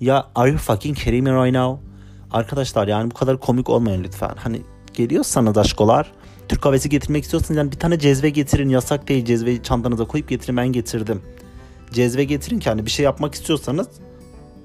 Ya 0.00 0.26
are 0.34 0.50
you 0.50 0.58
fucking 0.58 0.98
kidding 0.98 1.24
me 1.24 1.30
right 1.30 1.54
now? 1.54 1.82
Arkadaşlar 2.30 2.88
yani 2.88 3.10
bu 3.10 3.14
kadar 3.14 3.40
komik 3.40 3.70
olmayın 3.70 4.04
lütfen. 4.04 4.34
Hani 4.36 4.62
geliyorsanız 4.92 5.58
aşkolar 5.58 6.12
Türk 6.48 6.62
kahvesi 6.62 6.88
getirmek 6.88 7.24
istiyorsanız 7.24 7.58
yani 7.58 7.72
bir 7.72 7.78
tane 7.78 7.98
cezve 7.98 8.30
getirin. 8.30 8.68
Yasak 8.68 9.08
değil 9.08 9.24
cezveyi 9.24 9.62
çantanıza 9.62 10.04
koyup 10.04 10.28
getirin 10.28 10.56
ben 10.56 10.68
getirdim. 10.68 11.22
Cezve 11.92 12.24
getirin 12.24 12.58
ki 12.58 12.70
hani 12.70 12.86
bir 12.86 12.90
şey 12.90 13.04
yapmak 13.04 13.34
istiyorsanız 13.34 13.88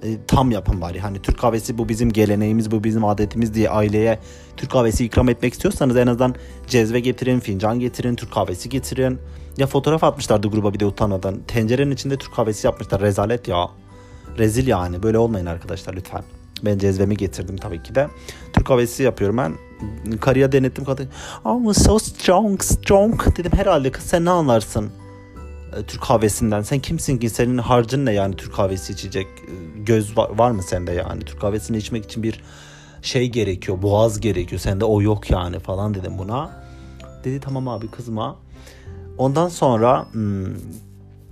e, 0.03 0.07
tam 0.27 0.51
yapın 0.51 0.81
bari. 0.81 0.99
Hani 0.99 1.21
Türk 1.21 1.39
kahvesi 1.39 1.77
bu 1.77 1.89
bizim 1.89 2.13
geleneğimiz, 2.13 2.71
bu 2.71 2.83
bizim 2.83 3.05
adetimiz 3.05 3.53
diye 3.53 3.69
aileye 3.69 4.19
Türk 4.57 4.71
kahvesi 4.71 5.05
ikram 5.05 5.29
etmek 5.29 5.53
istiyorsanız 5.53 5.97
en 5.97 6.07
azından 6.07 6.35
cezve 6.67 6.99
getirin, 6.99 7.39
fincan 7.39 7.79
getirin, 7.79 8.15
Türk 8.15 8.31
kahvesi 8.31 8.69
getirin. 8.69 9.19
Ya 9.57 9.67
fotoğraf 9.67 10.03
atmışlardı 10.03 10.47
gruba 10.47 10.73
bir 10.73 10.79
de 10.79 10.85
utanmadan. 10.85 11.39
Tencerenin 11.47 11.91
içinde 11.91 12.17
Türk 12.17 12.35
kahvesi 12.35 12.67
yapmışlar. 12.67 13.01
Rezalet 13.01 13.47
ya. 13.47 13.69
Rezil 14.37 14.67
yani. 14.67 15.03
Böyle 15.03 15.17
olmayın 15.17 15.45
arkadaşlar 15.45 15.93
lütfen. 15.93 16.23
Ben 16.65 16.77
cezvemi 16.77 17.17
getirdim 17.17 17.57
tabii 17.57 17.83
ki 17.83 17.95
de. 17.95 18.07
Türk 18.53 18.67
kahvesi 18.67 19.03
yapıyorum 19.03 19.37
ben. 19.37 19.53
Karıya 20.19 20.51
denettim 20.51 20.85
kadın. 20.85 21.09
Oh 21.45 21.73
so 21.73 21.99
strong 21.99 22.63
strong 22.63 23.37
dedim 23.37 23.51
herhalde 23.55 23.91
kız 23.91 24.03
sen 24.03 24.25
ne 24.25 24.29
anlarsın? 24.29 24.91
E, 25.77 25.83
Türk 25.83 26.01
kahvesinden. 26.01 26.61
Sen 26.61 26.79
kimsin 26.79 27.17
ki? 27.17 27.29
Senin 27.29 27.57
harcın 27.57 28.05
ne 28.05 28.13
yani 28.13 28.35
Türk 28.35 28.53
kahvesi 28.53 28.93
içecek? 28.93 29.27
E, 29.27 29.79
göz 29.79 30.17
var, 30.17 30.29
var 30.37 30.51
mı 30.51 30.63
sende 30.63 30.91
yani? 30.91 31.25
Türk 31.25 31.41
kahvesini 31.41 31.77
içmek 31.77 32.05
için 32.05 32.23
bir 32.23 32.43
şey 33.01 33.29
gerekiyor. 33.29 33.81
Boğaz 33.81 34.19
gerekiyor. 34.19 34.61
Sende 34.61 34.85
o 34.85 35.01
yok 35.01 35.31
yani 35.31 35.59
falan 35.59 35.93
dedim 35.93 36.17
buna. 36.17 36.63
Dedi 37.23 37.39
tamam 37.39 37.67
abi 37.67 37.87
kızma. 37.87 38.35
Ondan 39.17 39.47
sonra 39.47 40.05
hmm, 40.11 40.45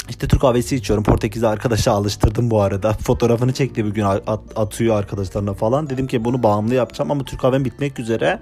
işte 0.10 0.28
Türk 0.28 0.42
kahvesi 0.42 0.76
içiyorum. 0.76 1.04
Portekiz'e 1.04 1.48
arkadaşa 1.48 1.92
alıştırdım 1.92 2.52
bu 2.52 2.62
arada. 2.62 2.94
Fotoğrafını 3.00 3.54
çekti 3.54 3.86
bir 3.86 3.92
gün 3.92 4.04
at, 4.04 4.40
atıyor 4.56 4.96
arkadaşlarına 4.96 5.54
falan. 5.54 5.90
Dedim 5.90 6.08
ki 6.08 6.26
bunu 6.26 6.44
bağımlı 6.44 6.76
yapacağım 6.76 7.12
ama 7.12 7.24
Türk 7.24 7.40
kahvem 7.40 7.66
bitmek 7.66 8.00
üzere. 8.00 8.40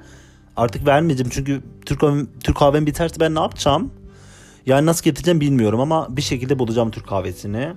Artık 0.55 0.87
vermeyeceğim 0.87 1.29
çünkü 1.33 1.61
Türk 1.85 1.99
kahvem, 1.99 2.27
Türk 2.43 2.57
kahvem 2.57 2.85
biterse 2.85 3.19
ben 3.19 3.35
ne 3.35 3.39
yapacağım? 3.39 3.91
Yani 4.65 4.85
nasıl 4.85 5.03
getireceğim 5.03 5.41
bilmiyorum 5.41 5.79
ama 5.79 6.07
bir 6.17 6.21
şekilde 6.21 6.59
bulacağım 6.59 6.91
Türk 6.91 7.07
kahvesini. 7.07 7.73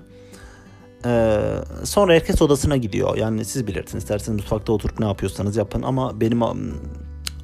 Ee, 1.05 1.41
sonra 1.85 2.15
herkes 2.15 2.43
odasına 2.43 2.77
gidiyor. 2.77 3.17
Yani 3.17 3.45
siz 3.45 3.67
bilirsiniz. 3.67 4.05
İsterseniz 4.05 4.41
mutfakta 4.41 4.73
oturup 4.73 5.01
ne 5.01 5.07
yapıyorsanız 5.07 5.57
yapın. 5.57 5.83
Ama 5.83 6.21
benim 6.21 6.43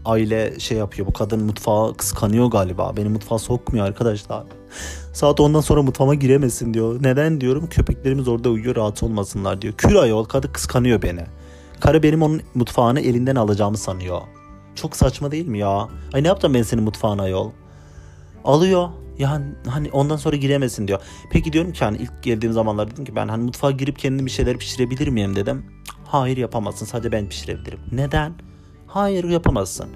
aile 0.05 0.61
şey 0.61 0.79
yapıyor. 0.79 1.07
Bu 1.07 1.13
kadın 1.13 1.45
mutfağı 1.45 1.95
kıskanıyor 1.95 2.47
galiba. 2.47 2.97
Beni 2.97 3.09
mutfağa 3.09 3.39
sokmuyor 3.39 3.87
arkadaşlar. 3.87 4.45
Saat 5.13 5.41
ondan 5.41 5.61
sonra 5.61 5.83
mutfağıma 5.83 6.15
giremesin 6.15 6.75
diyor. 6.75 7.03
Neden 7.03 7.41
diyorum? 7.41 7.67
Köpeklerimiz 7.67 8.29
orada 8.29 8.51
uyuyor 8.51 8.77
rahat 8.77 9.03
olmasınlar 9.03 9.63
diyor. 9.63 9.75
Kür 9.75 9.95
ayol 9.95 10.25
kadın 10.25 10.53
kıskanıyor 10.53 11.03
beni. 11.03 11.25
Karı 11.81 12.03
benim 12.03 12.23
onun 12.23 12.43
mutfağını 12.55 13.01
elinden 13.01 13.37
alacağımı 13.37 13.77
sanıyor. 13.77 14.21
Çok 14.75 14.97
saçma 14.97 15.31
değil 15.31 15.49
mi 15.49 15.59
ya? 15.59 15.89
Ay 16.13 16.23
ne 16.23 16.29
yapacağım 16.29 16.55
ben 16.55 16.63
senin 16.63 16.85
mutfağına 16.85 17.29
yol? 17.29 17.51
Alıyor. 18.45 18.89
Yani 19.19 19.45
hani 19.69 19.91
ondan 19.91 20.17
sonra 20.17 20.37
giremesin 20.37 20.89
diyor. 20.89 21.01
Peki 21.31 21.53
diyorum 21.53 21.73
ki 21.73 21.85
hani 21.85 21.97
ilk 21.97 22.23
geldiğim 22.23 22.53
zamanlar 22.53 22.91
dedim 22.91 23.05
ki 23.05 23.17
ben 23.17 23.29
hani 23.29 23.45
mutfağa 23.45 23.71
girip 23.71 23.99
kendim 23.99 24.27
bir 24.27 24.31
şeyler 24.31 24.59
pişirebilir 24.59 25.09
miyim 25.09 25.37
dedim. 25.37 25.67
Hayır 26.05 26.37
yapamazsın 26.37 26.87
sadece 26.87 27.13
ben 27.13 27.29
pişirebilirim. 27.29 27.81
Neden? 27.93 28.33
Hayır 28.93 29.25
yapamazsın. 29.25 29.89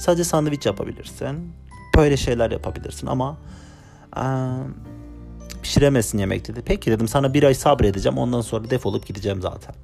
Sadece 0.00 0.24
sandviç 0.24 0.66
yapabilirsin. 0.66 1.52
Böyle 1.96 2.16
şeyler 2.16 2.50
yapabilirsin 2.50 3.06
ama 3.06 3.36
ee, 4.16 4.22
pişiremezsin 5.62 6.18
yemek 6.18 6.48
dedi. 6.48 6.62
Peki 6.64 6.90
dedim 6.90 7.08
sana 7.08 7.34
bir 7.34 7.42
ay 7.42 7.54
sabredeceğim 7.54 8.18
ondan 8.18 8.40
sonra 8.40 8.70
defolup 8.70 9.06
gideceğim 9.06 9.42
zaten. 9.42 9.74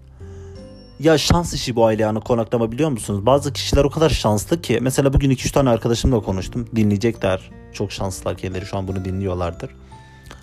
Ya 1.00 1.18
şans 1.18 1.54
işi 1.54 1.76
bu 1.76 1.86
aile 1.86 2.02
yani 2.02 2.20
konaklama 2.20 2.72
biliyor 2.72 2.90
musunuz? 2.90 3.26
Bazı 3.26 3.52
kişiler 3.52 3.84
o 3.84 3.90
kadar 3.90 4.10
şanslı 4.10 4.62
ki. 4.62 4.78
Mesela 4.82 5.12
bugün 5.12 5.30
2-3 5.30 5.52
tane 5.52 5.70
arkadaşımla 5.70 6.20
konuştum. 6.20 6.68
Dinleyecekler. 6.76 7.50
Çok 7.72 7.92
şanslılar 7.92 8.36
kendileri 8.36 8.66
şu 8.66 8.76
an 8.76 8.88
bunu 8.88 9.04
dinliyorlardır. 9.04 9.70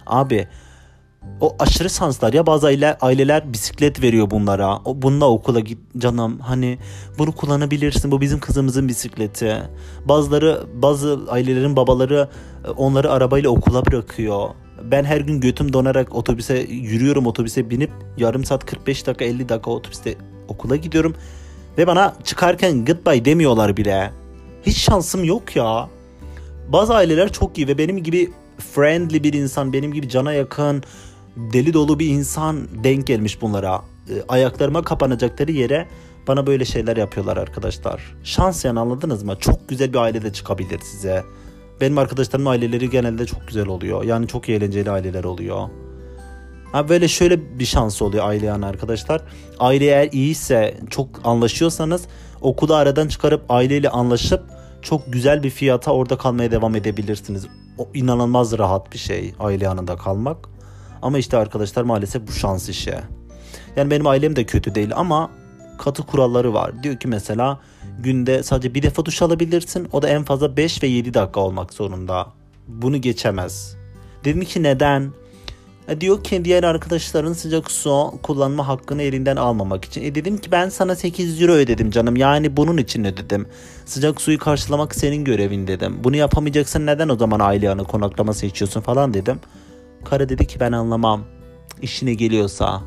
Abi 0.08 0.48
o 1.42 1.56
aşırı 1.60 1.90
şanslar 1.90 2.34
ya 2.34 2.46
bazı 2.46 2.68
aile, 2.68 2.98
aileler 3.02 3.54
bisiklet 3.54 4.02
veriyor 4.02 4.32
bunlara. 4.32 4.78
O, 4.86 5.02
bununla 5.02 5.30
okula 5.30 5.60
git 5.60 5.78
canım 5.98 6.40
hani 6.40 6.78
bunu 7.18 7.32
kullanabilirsin 7.32 8.12
bu 8.12 8.22
bizim 8.22 8.40
kızımızın 8.40 8.88
bisikleti. 8.88 9.58
Bazıları 10.06 10.64
bazı 10.74 11.20
ailelerin 11.30 11.76
babaları 11.76 12.30
e, 12.66 12.70
onları 12.70 13.12
arabayla 13.12 13.50
okula 13.50 13.86
bırakıyor. 13.86 14.50
Ben 14.92 15.04
her 15.04 15.22
gün 15.22 15.42
götüm 15.42 15.74
donarak 15.74 16.16
otobüse 16.16 16.60
yürüyorum 16.60 17.28
otobüse 17.28 17.70
binip 17.70 17.92
yarım 18.18 18.44
saat 18.44 18.66
45 18.66 19.08
dakika 19.08 19.26
50 19.26 19.50
dakika 19.50 19.72
otobüste 19.72 20.16
okula 20.48 20.76
gidiyorum. 20.76 21.16
Ve 21.78 21.88
bana 21.88 22.16
çıkarken 22.24 22.86
goodbye 22.86 23.26
demiyorlar 23.26 23.78
bile. 23.78 24.12
Hiç 24.66 24.78
şansım 24.78 25.24
yok 25.24 25.56
ya. 25.56 25.90
Bazı 26.68 26.96
aileler 26.96 27.32
çok 27.32 27.58
iyi 27.58 27.68
ve 27.68 27.78
benim 27.78 28.04
gibi 28.04 28.32
friendly 28.60 29.24
bir 29.24 29.34
insan, 29.34 29.74
benim 29.74 29.94
gibi 29.94 30.10
cana 30.10 30.34
yakın, 30.34 30.84
deli 31.54 31.74
dolu 31.74 32.00
bir 32.00 32.08
insan 32.08 32.68
denk 32.84 33.08
gelmiş 33.08 33.42
bunlara. 33.42 33.82
E, 34.10 34.14
ayaklarıma 34.28 34.82
kapanacakları 34.82 35.52
yere 35.52 35.88
bana 36.28 36.48
böyle 36.48 36.66
şeyler 36.66 36.98
yapıyorlar 36.98 37.38
arkadaşlar. 37.38 38.16
Şans 38.24 38.66
yani 38.66 38.80
anladınız 38.80 39.24
mı? 39.24 39.36
Çok 39.40 39.70
güzel 39.70 39.94
bir 39.94 39.98
ailede 39.98 40.34
çıkabilir 40.34 40.80
size. 40.80 41.24
Benim 41.82 41.98
arkadaşlarımın 41.98 42.50
aileleri 42.50 42.90
genelde 42.90 43.26
çok 43.26 43.48
güzel 43.48 43.68
oluyor. 43.68 44.04
Yani 44.04 44.28
çok 44.28 44.50
eğlenceli 44.50 44.92
aileler 44.92 45.24
oluyor. 45.24 45.70
Ha 46.72 46.90
böyle 46.90 47.08
şöyle 47.08 47.60
bir 47.60 47.66
şans 47.66 48.02
oluyor 48.02 48.28
aile 48.28 48.46
yani 48.46 48.66
arkadaşlar. 48.66 49.22
Aile 49.60 49.86
eğer 49.86 50.10
iyiyse 50.12 50.78
çok 50.90 51.08
anlaşıyorsanız 51.24 52.02
okulu 52.42 52.76
aradan 52.76 53.08
çıkarıp 53.08 53.46
aileyle 53.50 53.90
anlaşıp 53.90 54.44
çok 54.82 55.14
güzel 55.14 55.44
bir 55.44 55.50
fiyata 55.50 55.92
orada 55.92 56.18
kalmaya 56.18 56.52
devam 56.52 56.76
edebilirsiniz. 56.76 57.48
O 57.78 57.88
inanılmaz 57.94 58.58
rahat 58.58 58.94
bir 58.94 58.98
şey 58.98 59.34
aile 59.40 59.66
yanında 59.66 59.96
kalmak. 59.96 60.38
Ama 61.02 61.18
işte 61.18 61.38
arkadaşlar 61.38 61.84
maalesef 61.84 62.28
bu 62.28 62.32
şans 62.32 62.70
işi. 62.70 62.96
Yani 63.76 63.92
benim 63.92 64.08
ailem 64.08 64.36
de 64.36 64.46
kötü 64.46 64.76
değil 64.76 64.90
ama 64.96 65.32
katı 65.78 66.04
kuralları 66.04 66.54
var. 66.54 66.84
Diyor 66.84 66.98
ki 66.98 67.08
mesela 67.08 67.60
günde 68.00 68.44
sadece 68.44 68.74
bir 68.74 68.84
defa 68.84 69.06
duş 69.06 69.22
alabilirsin. 69.22 69.88
O 69.92 70.02
da 70.02 70.10
en 70.10 70.24
fazla 70.24 70.58
5 70.58 70.84
ve 70.84 70.88
7 70.88 71.14
dakika 71.14 71.40
olmak 71.40 71.74
zorunda. 71.74 72.28
Bunu 72.68 73.02
geçemez. 73.02 73.76
Dedim 74.24 74.42
ki 74.42 74.64
neden? 74.64 75.12
E 75.88 76.02
diyor 76.02 76.24
ki 76.24 76.46
diğer 76.46 76.64
arkadaşların 76.64 77.34
sıcak 77.34 77.72
su 77.72 78.14
kullanma 78.24 78.68
hakkını 78.68 79.02
elinden 79.02 79.36
almamak 79.36 79.86
için. 79.86 80.04
E 80.04 80.16
dedim 80.16 80.38
ki 80.38 80.52
ben 80.52 80.70
sana 80.70 80.96
8 80.96 81.42
euro 81.42 81.52
ödedim 81.52 81.92
canım. 81.92 82.16
Yani 82.16 82.58
bunun 82.58 82.78
için 82.78 83.06
ödedim. 83.06 83.48
Sıcak 83.86 84.22
suyu 84.22 84.38
karşılamak 84.38 84.96
senin 84.96 85.24
görevin 85.24 85.68
dedim. 85.68 85.98
Bunu 86.04 86.16
yapamayacaksan 86.16 86.86
neden 86.86 87.10
o 87.10 87.16
zaman 87.16 87.40
aile 87.40 87.66
yanı 87.66 87.84
konaklama 87.84 88.34
seçiyorsun 88.34 88.82
falan 88.82 89.14
dedim. 89.14 89.40
Karı 90.06 90.30
dedi 90.30 90.48
ki 90.48 90.60
ben 90.60 90.72
anlamam. 90.72 91.24
İşine 91.82 92.14
geliyorsa. 92.14 92.82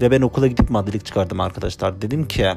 Ve 0.00 0.10
ben 0.10 0.20
okula 0.20 0.46
gidip 0.46 0.70
maddelik 0.70 1.06
çıkardım 1.06 1.40
arkadaşlar. 1.40 2.02
Dedim 2.02 2.28
ki 2.28 2.48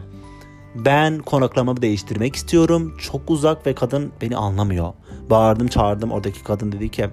ben 0.76 1.20
konaklamamı 1.20 1.82
değiştirmek 1.82 2.36
istiyorum. 2.36 2.98
Çok 3.00 3.32
uzak 3.32 3.68
ve 3.68 3.76
kadın 3.76 4.12
beni 4.22 4.38
anlamıyor. 4.38 4.94
Bağırdım 5.30 5.68
çağırdım 5.68 6.12
oradaki 6.12 6.44
kadın 6.44 6.72
dedi 6.72 6.92
ki 6.92 7.10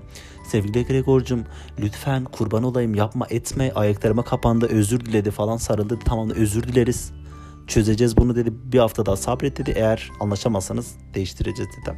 sevgili 0.48 0.86
Gregor'cum 0.86 1.44
lütfen 1.78 2.24
kurban 2.24 2.62
olayım 2.62 2.94
yapma 2.94 3.26
etme 3.30 3.72
ayaklarıma 3.72 4.22
kapandı 4.22 4.66
özür 4.66 5.00
diledi 5.00 5.30
falan 5.30 5.56
sarıldı 5.56 5.98
tamam 6.04 6.30
özür 6.30 6.62
dileriz 6.62 7.12
çözeceğiz 7.66 8.16
bunu 8.16 8.36
dedi 8.36 8.52
bir 8.72 8.78
hafta 8.78 9.06
daha 9.06 9.16
sabret 9.16 9.58
dedi 9.58 9.72
eğer 9.76 10.10
anlaşamazsanız 10.20 10.94
değiştireceğiz 11.14 11.70
dedi. 11.70 11.96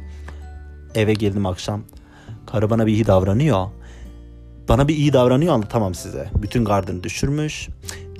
Eve 0.95 1.13
geldim 1.13 1.45
akşam 1.45 1.81
karı 2.45 2.69
bana 2.69 2.87
bir 2.87 2.91
iyi 2.93 3.07
davranıyor 3.07 3.67
bana 4.69 4.87
bir 4.87 4.95
iyi 4.95 5.13
davranıyor 5.13 5.53
anlatamam 5.53 5.95
size. 5.95 6.29
Bütün 6.35 6.65
gardını 6.65 7.03
düşürmüş. 7.03 7.69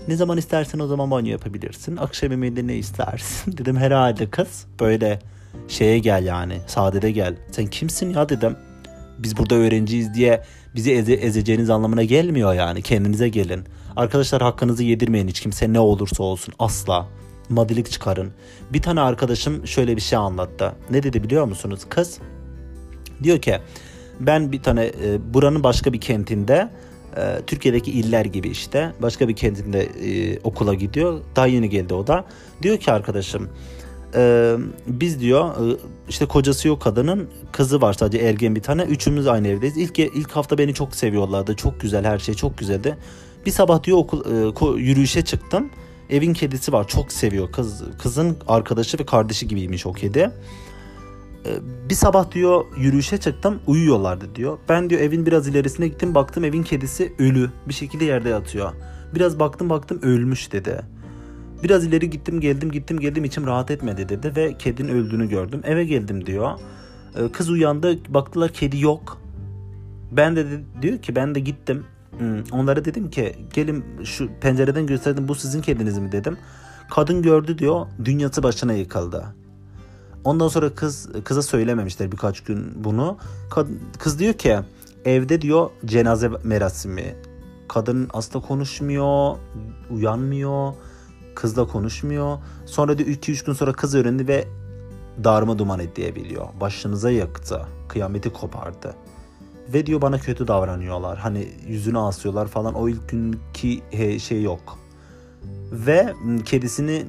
Ne 0.07 0.15
zaman 0.15 0.37
istersen 0.37 0.79
o 0.79 0.87
zaman 0.87 1.11
banyo 1.11 1.31
yapabilirsin. 1.31 1.97
Akşam 1.97 2.31
yemeğinde 2.31 2.67
ne 2.67 2.75
istersin? 2.75 3.51
Dedim 3.57 3.77
herhalde 3.77 4.29
kız. 4.29 4.65
Böyle 4.79 5.19
şeye 5.67 5.99
gel 5.99 6.25
yani. 6.25 6.57
Sadede 6.67 7.11
gel. 7.11 7.35
Sen 7.51 7.67
kimsin 7.67 8.09
ya 8.09 8.29
dedim. 8.29 8.55
Biz 9.19 9.37
burada 9.37 9.55
öğrenciyiz 9.55 10.13
diye 10.13 10.43
bizi 10.75 10.91
eze, 10.93 11.13
ezeceğiniz 11.13 11.69
anlamına 11.69 12.03
gelmiyor 12.03 12.53
yani. 12.53 12.81
Kendinize 12.81 13.29
gelin. 13.29 13.63
Arkadaşlar 13.95 14.41
hakkınızı 14.41 14.83
yedirmeyin 14.83 15.27
hiç 15.27 15.41
kimse 15.41 15.73
ne 15.73 15.79
olursa 15.79 16.23
olsun. 16.23 16.53
Asla. 16.59 17.07
Madilik 17.49 17.91
çıkarın. 17.91 18.31
Bir 18.73 18.81
tane 18.81 19.01
arkadaşım 19.01 19.67
şöyle 19.67 19.95
bir 19.95 20.01
şey 20.01 20.17
anlattı. 20.17 20.73
Ne 20.89 21.03
dedi 21.03 21.23
biliyor 21.23 21.45
musunuz? 21.45 21.81
Kız 21.89 22.19
diyor 23.23 23.41
ki 23.41 23.59
ben 24.19 24.51
bir 24.51 24.63
tane 24.63 24.91
e, 25.03 25.33
buranın 25.33 25.63
başka 25.63 25.93
bir 25.93 26.01
kentinde 26.01 26.69
e, 27.17 27.41
Türkiye'deki 27.47 27.91
iller 27.91 28.25
gibi 28.25 28.49
işte 28.49 28.91
başka 29.01 29.27
bir 29.27 29.35
kentinde 29.35 29.83
e, 29.83 30.39
okula 30.43 30.73
gidiyor. 30.73 31.21
Daha 31.35 31.47
yeni 31.47 31.69
geldi 31.69 31.93
o 31.93 32.07
da. 32.07 32.25
Diyor 32.61 32.77
ki 32.77 32.91
arkadaşım 32.91 33.49
e, 34.15 34.55
biz 34.87 35.21
diyor 35.21 35.49
e, 35.49 35.77
işte 36.09 36.25
kocası 36.25 36.67
yok 36.67 36.81
kadının 36.81 37.29
kızı 37.51 37.81
var 37.81 37.93
sadece 37.93 38.17
ergen 38.17 38.55
bir 38.55 38.61
tane. 38.61 38.83
Üçümüz 38.83 39.27
aynı 39.27 39.47
evdeyiz. 39.47 39.77
İlk 39.77 39.99
ilk 39.99 40.31
hafta 40.31 40.57
beni 40.57 40.73
çok 40.73 40.95
seviyorlardı. 40.95 41.55
Çok 41.55 41.81
güzel 41.81 42.05
her 42.05 42.19
şey 42.19 42.35
çok 42.35 42.57
güzeldi. 42.57 42.97
Bir 43.45 43.51
sabah 43.51 43.83
diyor 43.83 43.97
okul 43.97 44.77
e, 44.77 44.81
yürüyüşe 44.81 45.25
çıktım. 45.25 45.69
Evin 46.09 46.33
kedisi 46.33 46.73
var. 46.73 46.87
Çok 46.87 47.11
seviyor. 47.11 47.51
Kız 47.51 47.83
kızın 47.99 48.37
arkadaşı 48.47 48.99
ve 48.99 49.05
kardeşi 49.05 49.47
gibiymiş 49.47 49.85
o 49.85 49.93
kedi. 49.93 50.31
Ee, 51.47 51.59
bir 51.89 51.95
sabah 51.95 52.31
diyor 52.31 52.65
yürüyüşe 52.77 53.17
çıktım 53.17 53.59
uyuyorlardı 53.67 54.35
diyor. 54.35 54.57
Ben 54.69 54.89
diyor 54.89 55.01
evin 55.01 55.25
biraz 55.25 55.47
ilerisine 55.47 55.87
gittim 55.87 56.15
baktım 56.15 56.43
evin 56.43 56.63
kedisi 56.63 57.13
ölü 57.19 57.49
bir 57.67 57.73
şekilde 57.73 58.05
yerde 58.05 58.29
yatıyor. 58.29 58.71
Biraz 59.15 59.39
baktım 59.39 59.69
baktım 59.69 59.99
ölmüş 60.01 60.51
dedi. 60.51 60.81
Biraz 61.63 61.85
ileri 61.85 62.09
gittim 62.09 62.41
geldim 62.41 62.71
gittim 62.71 62.99
geldim 62.99 63.23
içim 63.23 63.47
rahat 63.47 63.71
etmedi 63.71 64.09
dedi 64.09 64.33
ve 64.35 64.57
kedinin 64.57 64.89
öldüğünü 64.89 65.29
gördüm. 65.29 65.61
Eve 65.63 65.85
geldim 65.85 66.25
diyor. 66.25 66.59
Ee, 67.15 67.31
kız 67.31 67.49
uyandı 67.49 67.99
baktılar 68.09 68.53
kedi 68.53 68.79
yok. 68.81 69.21
Ben 70.11 70.35
de 70.35 70.45
diyor 70.81 70.97
ki 70.97 71.15
ben 71.15 71.35
de 71.35 71.39
gittim. 71.39 71.85
Hmm, 72.17 72.43
onlara 72.51 72.85
dedim 72.85 73.09
ki 73.09 73.35
gelin 73.53 73.85
şu 74.03 74.29
pencereden 74.41 74.87
gösterdim 74.87 75.27
bu 75.27 75.35
sizin 75.35 75.61
kediniz 75.61 75.97
mi 75.97 76.11
dedim. 76.11 76.37
Kadın 76.89 77.21
gördü 77.21 77.57
diyor 77.57 77.85
dünyası 78.05 78.43
başına 78.43 78.73
yıkıldı. 78.73 79.25
Ondan 80.23 80.47
sonra 80.47 80.75
kız 80.75 81.09
kıza 81.23 81.41
söylememişler 81.41 82.11
birkaç 82.11 82.41
gün 82.41 82.83
bunu. 82.83 83.17
Kız 83.99 84.19
diyor 84.19 84.33
ki 84.33 84.59
evde 85.05 85.41
diyor 85.41 85.69
cenaze 85.85 86.31
merasimi. 86.43 87.15
Kadın 87.67 88.09
asla 88.13 88.41
konuşmuyor, 88.41 89.35
uyanmıyor. 89.91 90.73
Kızla 91.35 91.67
konuşmuyor. 91.67 92.37
Sonra 92.65 92.97
diyor 92.97 93.09
2-3 93.09 93.45
gün 93.45 93.53
sonra 93.53 93.73
kız 93.73 93.95
öğrendi 93.95 94.27
ve 94.27 94.47
darma 95.23 95.59
duman 95.59 95.79
ediyebiliyor. 95.79 96.47
Başınıza 96.61 97.11
yaktı. 97.11 97.65
Kıyameti 97.87 98.33
kopardı. 98.33 98.95
Ve 99.73 99.85
diyor 99.85 100.01
bana 100.01 100.19
kötü 100.19 100.47
davranıyorlar. 100.47 101.17
Hani 101.17 101.47
yüzünü 101.67 101.99
asıyorlar 101.99 102.47
falan. 102.47 102.73
O 102.73 102.89
ilk 102.89 103.09
günkü 103.09 104.19
şey 104.19 104.41
yok. 104.43 104.77
Ve 105.71 106.13
kedisini 106.45 107.05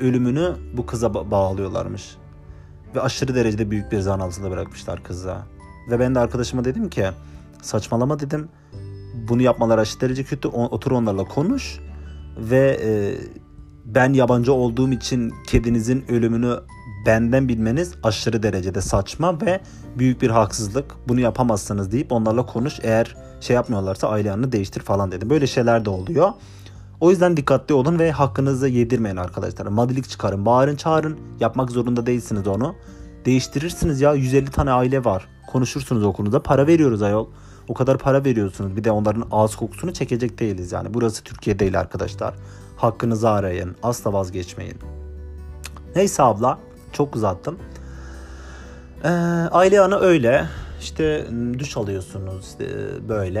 ölümünü 0.00 0.56
bu 0.76 0.86
kıza 0.86 1.14
bağlıyorlarmış. 1.14 2.16
Ve 2.94 3.00
aşırı 3.00 3.34
derecede 3.34 3.70
büyük 3.70 3.92
bir 3.92 4.00
zan 4.00 4.20
altında 4.20 4.50
bırakmışlar 4.50 5.02
kıza. 5.02 5.46
Ve 5.90 6.00
ben 6.00 6.14
de 6.14 6.18
arkadaşıma 6.18 6.64
dedim 6.64 6.90
ki 6.90 7.06
saçmalama 7.62 8.20
dedim. 8.20 8.48
Bunu 9.28 9.42
yapmalar 9.42 9.78
aşırı 9.78 10.00
derece 10.00 10.24
kötü. 10.24 10.48
Otur 10.48 10.90
onlarla 10.90 11.24
konuş. 11.24 11.78
Ve 12.36 12.80
e, 12.82 13.14
ben 13.84 14.12
yabancı 14.12 14.52
olduğum 14.52 14.92
için 14.92 15.32
kedinizin 15.46 16.04
ölümünü 16.08 16.58
benden 17.06 17.48
bilmeniz 17.48 17.94
aşırı 18.02 18.42
derecede 18.42 18.80
saçma 18.80 19.40
ve 19.40 19.60
büyük 19.98 20.22
bir 20.22 20.30
haksızlık. 20.30 20.94
Bunu 21.08 21.20
yapamazsınız 21.20 21.92
deyip 21.92 22.12
onlarla 22.12 22.46
konuş. 22.46 22.78
Eğer 22.82 23.16
şey 23.40 23.56
yapmıyorlarsa 23.56 24.08
aile 24.08 24.52
değiştir 24.52 24.80
falan 24.80 25.12
dedim. 25.12 25.30
Böyle 25.30 25.46
şeyler 25.46 25.84
de 25.84 25.90
oluyor. 25.90 26.32
O 27.00 27.10
yüzden 27.10 27.36
dikkatli 27.36 27.74
olun 27.74 27.98
ve 27.98 28.10
hakkınızı 28.10 28.68
yedirmeyin 28.68 29.16
arkadaşlar. 29.16 29.66
Madilik 29.66 30.08
çıkarın, 30.08 30.46
bağırın, 30.46 30.76
çağırın. 30.76 31.18
Yapmak 31.40 31.70
zorunda 31.70 32.06
değilsiniz 32.06 32.46
onu. 32.46 32.74
Değiştirirsiniz 33.24 34.00
ya 34.00 34.14
150 34.14 34.50
tane 34.50 34.70
aile 34.70 35.04
var. 35.04 35.28
Konuşursunuz 35.46 36.04
okulunuzda. 36.04 36.42
Para 36.42 36.66
veriyoruz 36.66 37.02
ayol. 37.02 37.26
O 37.68 37.74
kadar 37.74 37.98
para 37.98 38.24
veriyorsunuz. 38.24 38.76
Bir 38.76 38.84
de 38.84 38.90
onların 38.90 39.24
ağız 39.30 39.56
kokusunu 39.56 39.92
çekecek 39.92 40.38
değiliz 40.38 40.72
yani. 40.72 40.94
Burası 40.94 41.24
Türkiye 41.24 41.58
değil 41.58 41.80
arkadaşlar. 41.80 42.34
Hakkınızı 42.76 43.30
arayın. 43.30 43.76
Asla 43.82 44.12
vazgeçmeyin. 44.12 44.76
Neyse 45.96 46.22
abla. 46.22 46.58
Çok 46.92 47.16
uzattım. 47.16 47.58
Ee, 49.04 49.08
aile 49.50 49.80
anı 49.80 49.98
öyle. 49.98 50.46
İşte 50.80 51.26
duş 51.58 51.76
alıyorsunuz 51.76 52.44
işte 52.44 52.68
böyle. 53.08 53.38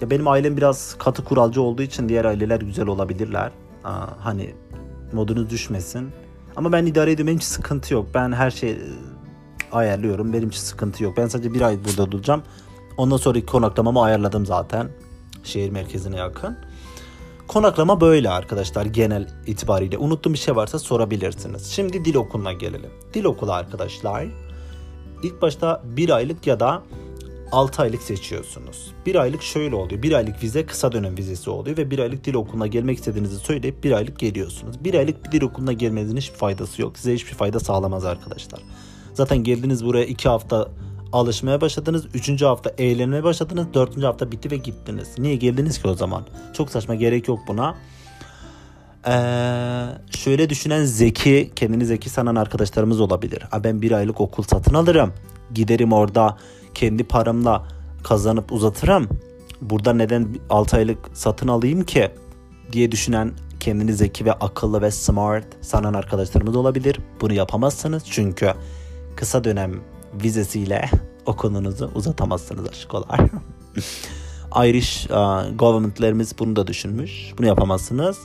Ya 0.00 0.10
benim 0.10 0.28
ailem 0.28 0.56
biraz 0.56 0.94
katı 0.98 1.24
kuralcı 1.24 1.62
olduğu 1.62 1.82
için 1.82 2.08
diğer 2.08 2.24
aileler 2.24 2.60
güzel 2.60 2.86
olabilirler. 2.86 3.50
Hani 4.18 4.54
modunuz 5.12 5.50
düşmesin. 5.50 6.10
Ama 6.56 6.72
ben 6.72 6.86
idare 6.86 7.10
ediyorum. 7.10 7.26
Benim 7.26 7.38
için 7.38 7.48
sıkıntı 7.48 7.94
yok. 7.94 8.06
Ben 8.14 8.32
her 8.32 8.50
şeyi 8.50 8.78
ayarlıyorum. 9.72 10.32
Benim 10.32 10.48
için 10.48 10.60
sıkıntı 10.60 11.04
yok. 11.04 11.16
Ben 11.16 11.26
sadece 11.26 11.54
bir 11.54 11.60
ay 11.60 11.78
burada 11.84 12.12
duracağım. 12.12 12.42
Ondan 12.96 13.16
sonraki 13.16 13.46
konaklamamı 13.46 14.02
ayarladım 14.02 14.46
zaten. 14.46 14.88
Şehir 15.44 15.70
merkezine 15.70 16.16
yakın. 16.16 16.56
Konaklama 17.48 18.00
böyle 18.00 18.30
arkadaşlar 18.30 18.86
genel 18.86 19.28
itibariyle. 19.46 19.98
Unuttuğum 19.98 20.32
bir 20.32 20.38
şey 20.38 20.56
varsa 20.56 20.78
sorabilirsiniz. 20.78 21.66
Şimdi 21.66 22.04
dil 22.04 22.14
okuluna 22.14 22.52
gelelim. 22.52 22.90
Dil 23.14 23.24
okulu 23.24 23.52
arkadaşlar. 23.52 24.26
İlk 25.22 25.42
başta 25.42 25.82
bir 25.84 26.10
aylık 26.10 26.46
ya 26.46 26.60
da 26.60 26.82
6 27.52 27.82
aylık 27.82 28.02
seçiyorsunuz. 28.02 28.92
Bir 29.06 29.14
aylık 29.14 29.42
şöyle 29.42 29.74
oluyor. 29.74 30.02
Bir 30.02 30.12
aylık 30.12 30.42
vize 30.42 30.66
kısa 30.66 30.92
dönem 30.92 31.16
vizesi 31.16 31.50
oluyor 31.50 31.76
ve 31.76 31.90
bir 31.90 31.98
aylık 31.98 32.24
dil 32.24 32.34
okuluna 32.34 32.66
gelmek 32.66 32.98
istediğinizi 32.98 33.36
söyleyip 33.36 33.84
bir 33.84 33.92
aylık 33.92 34.18
geliyorsunuz. 34.18 34.84
Bir 34.84 34.94
aylık 34.94 35.24
bir 35.24 35.32
dil 35.32 35.42
okuluna 35.42 35.72
gelmenizin 35.72 36.16
hiçbir 36.16 36.36
faydası 36.38 36.82
yok. 36.82 36.98
Size 36.98 37.14
hiçbir 37.14 37.34
fayda 37.34 37.60
sağlamaz 37.60 38.04
arkadaşlar. 38.04 38.60
Zaten 39.14 39.44
geldiniz 39.44 39.84
buraya 39.84 40.04
2 40.04 40.28
hafta 40.28 40.68
alışmaya 41.12 41.60
başladınız. 41.60 42.06
Üçüncü 42.14 42.44
hafta 42.44 42.72
eğlenmeye 42.78 43.24
başladınız. 43.24 43.66
Dördüncü 43.74 44.06
hafta 44.06 44.32
bitti 44.32 44.50
ve 44.50 44.56
gittiniz. 44.56 45.08
Niye 45.18 45.36
geldiniz 45.36 45.82
ki 45.82 45.88
o 45.88 45.94
zaman? 45.94 46.22
Çok 46.52 46.70
saçma 46.70 46.94
gerek 46.94 47.28
yok 47.28 47.38
buna. 47.48 47.74
Ee, 49.06 49.86
şöyle 50.16 50.50
düşünen 50.50 50.84
zeki, 50.84 51.50
kendini 51.56 51.86
zeki 51.86 52.10
sanan 52.10 52.36
arkadaşlarımız 52.36 53.00
olabilir. 53.00 53.42
Ha 53.50 53.64
ben 53.64 53.82
bir 53.82 53.92
aylık 53.92 54.20
okul 54.20 54.42
satın 54.42 54.74
alırım. 54.74 55.12
Giderim 55.54 55.92
orada 55.92 56.36
kendi 56.74 57.04
paramla 57.04 57.68
kazanıp 58.04 58.52
uzatırım. 58.52 59.08
Burada 59.60 59.92
neden 59.92 60.28
6 60.50 60.76
aylık 60.76 60.98
satın 61.14 61.48
alayım 61.48 61.84
ki 61.84 62.10
diye 62.72 62.92
düşünen 62.92 63.32
kendini 63.60 63.92
zeki 63.92 64.24
ve 64.24 64.32
akıllı 64.32 64.82
ve 64.82 64.90
smart 64.90 65.44
sanan 65.60 65.94
arkadaşlarımız 65.94 66.56
olabilir. 66.56 66.98
Bunu 67.20 67.32
yapamazsınız 67.32 68.02
çünkü 68.10 68.54
kısa 69.16 69.44
dönem 69.44 69.80
vizesiyle 70.22 70.90
okulunuzu 71.26 71.90
uzatamazsınız 71.94 72.68
aşkolar. 72.68 73.20
Irish 74.56 75.10
uh, 75.10 75.58
government'lerimiz 75.58 76.38
bunu 76.38 76.56
da 76.56 76.66
düşünmüş. 76.66 77.32
Bunu 77.38 77.46
yapamazsınız. 77.46 78.18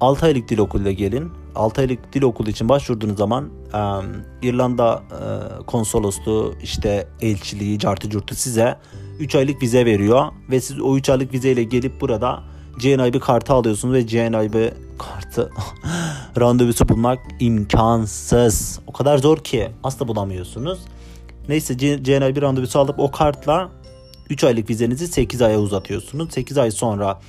6 0.00 0.26
aylık 0.26 0.48
dil 0.48 0.58
okuluyla 0.58 0.92
gelin. 0.92 1.32
6 1.54 1.80
aylık 1.80 2.12
dil 2.12 2.22
okulu 2.22 2.50
için 2.50 2.68
başvurduğunuz 2.68 3.18
zaman 3.18 3.44
um, 3.44 4.04
İrlanda 4.42 5.02
uh, 5.10 5.66
konsolosluğu 5.66 6.54
işte 6.62 7.08
elçiliği, 7.20 7.78
cartı 7.78 8.10
curtu 8.10 8.34
size 8.34 8.78
3 9.18 9.34
aylık 9.34 9.62
vize 9.62 9.86
veriyor 9.86 10.32
ve 10.50 10.60
siz 10.60 10.80
o 10.80 10.96
3 10.96 11.08
aylık 11.08 11.32
vizeyle 11.32 11.62
gelip 11.62 12.00
burada 12.00 12.42
GNIB 12.82 13.20
kartı 13.20 13.52
alıyorsunuz 13.52 13.94
ve 13.94 14.02
GNIB 14.02 14.72
kartı 14.98 15.50
randevusu 16.40 16.88
bulmak 16.88 17.18
imkansız. 17.40 18.80
O 18.86 18.92
kadar 18.92 19.18
zor 19.18 19.38
ki 19.38 19.68
asla 19.84 20.08
bulamıyorsunuz. 20.08 20.78
Neyse 21.48 21.74
GNIB 21.74 22.42
randevusu 22.42 22.78
alıp 22.78 22.98
o 22.98 23.10
kartla 23.10 23.70
3 24.30 24.44
aylık 24.44 24.70
vizenizi 24.70 25.08
8 25.08 25.42
aya 25.42 25.60
uzatıyorsunuz. 25.60 26.32
8 26.32 26.58
ay 26.58 26.70
sonra 26.70 27.20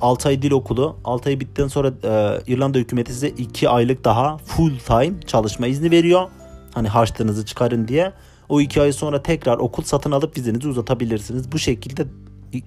6 0.00 0.28
e, 0.28 0.30
ay 0.30 0.42
dil 0.42 0.50
okulu. 0.50 0.96
6 1.04 1.28
ay 1.28 1.40
bittikten 1.40 1.68
sonra 1.68 1.92
e, 2.04 2.40
İrlanda 2.52 2.78
hükümeti 2.78 3.12
size 3.12 3.28
2 3.28 3.68
aylık 3.68 4.04
daha 4.04 4.38
full 4.38 4.78
time 4.78 5.20
çalışma 5.26 5.66
izni 5.66 5.90
veriyor. 5.90 6.28
Hani 6.74 6.88
harçlığınızı 6.88 7.46
çıkarın 7.46 7.88
diye. 7.88 8.12
O 8.48 8.60
2 8.60 8.82
ay 8.82 8.92
sonra 8.92 9.22
tekrar 9.22 9.58
okul 9.58 9.82
satın 9.82 10.10
alıp 10.10 10.36
vizenizi 10.36 10.68
uzatabilirsiniz. 10.68 11.52
Bu 11.52 11.58
şekilde 11.58 12.06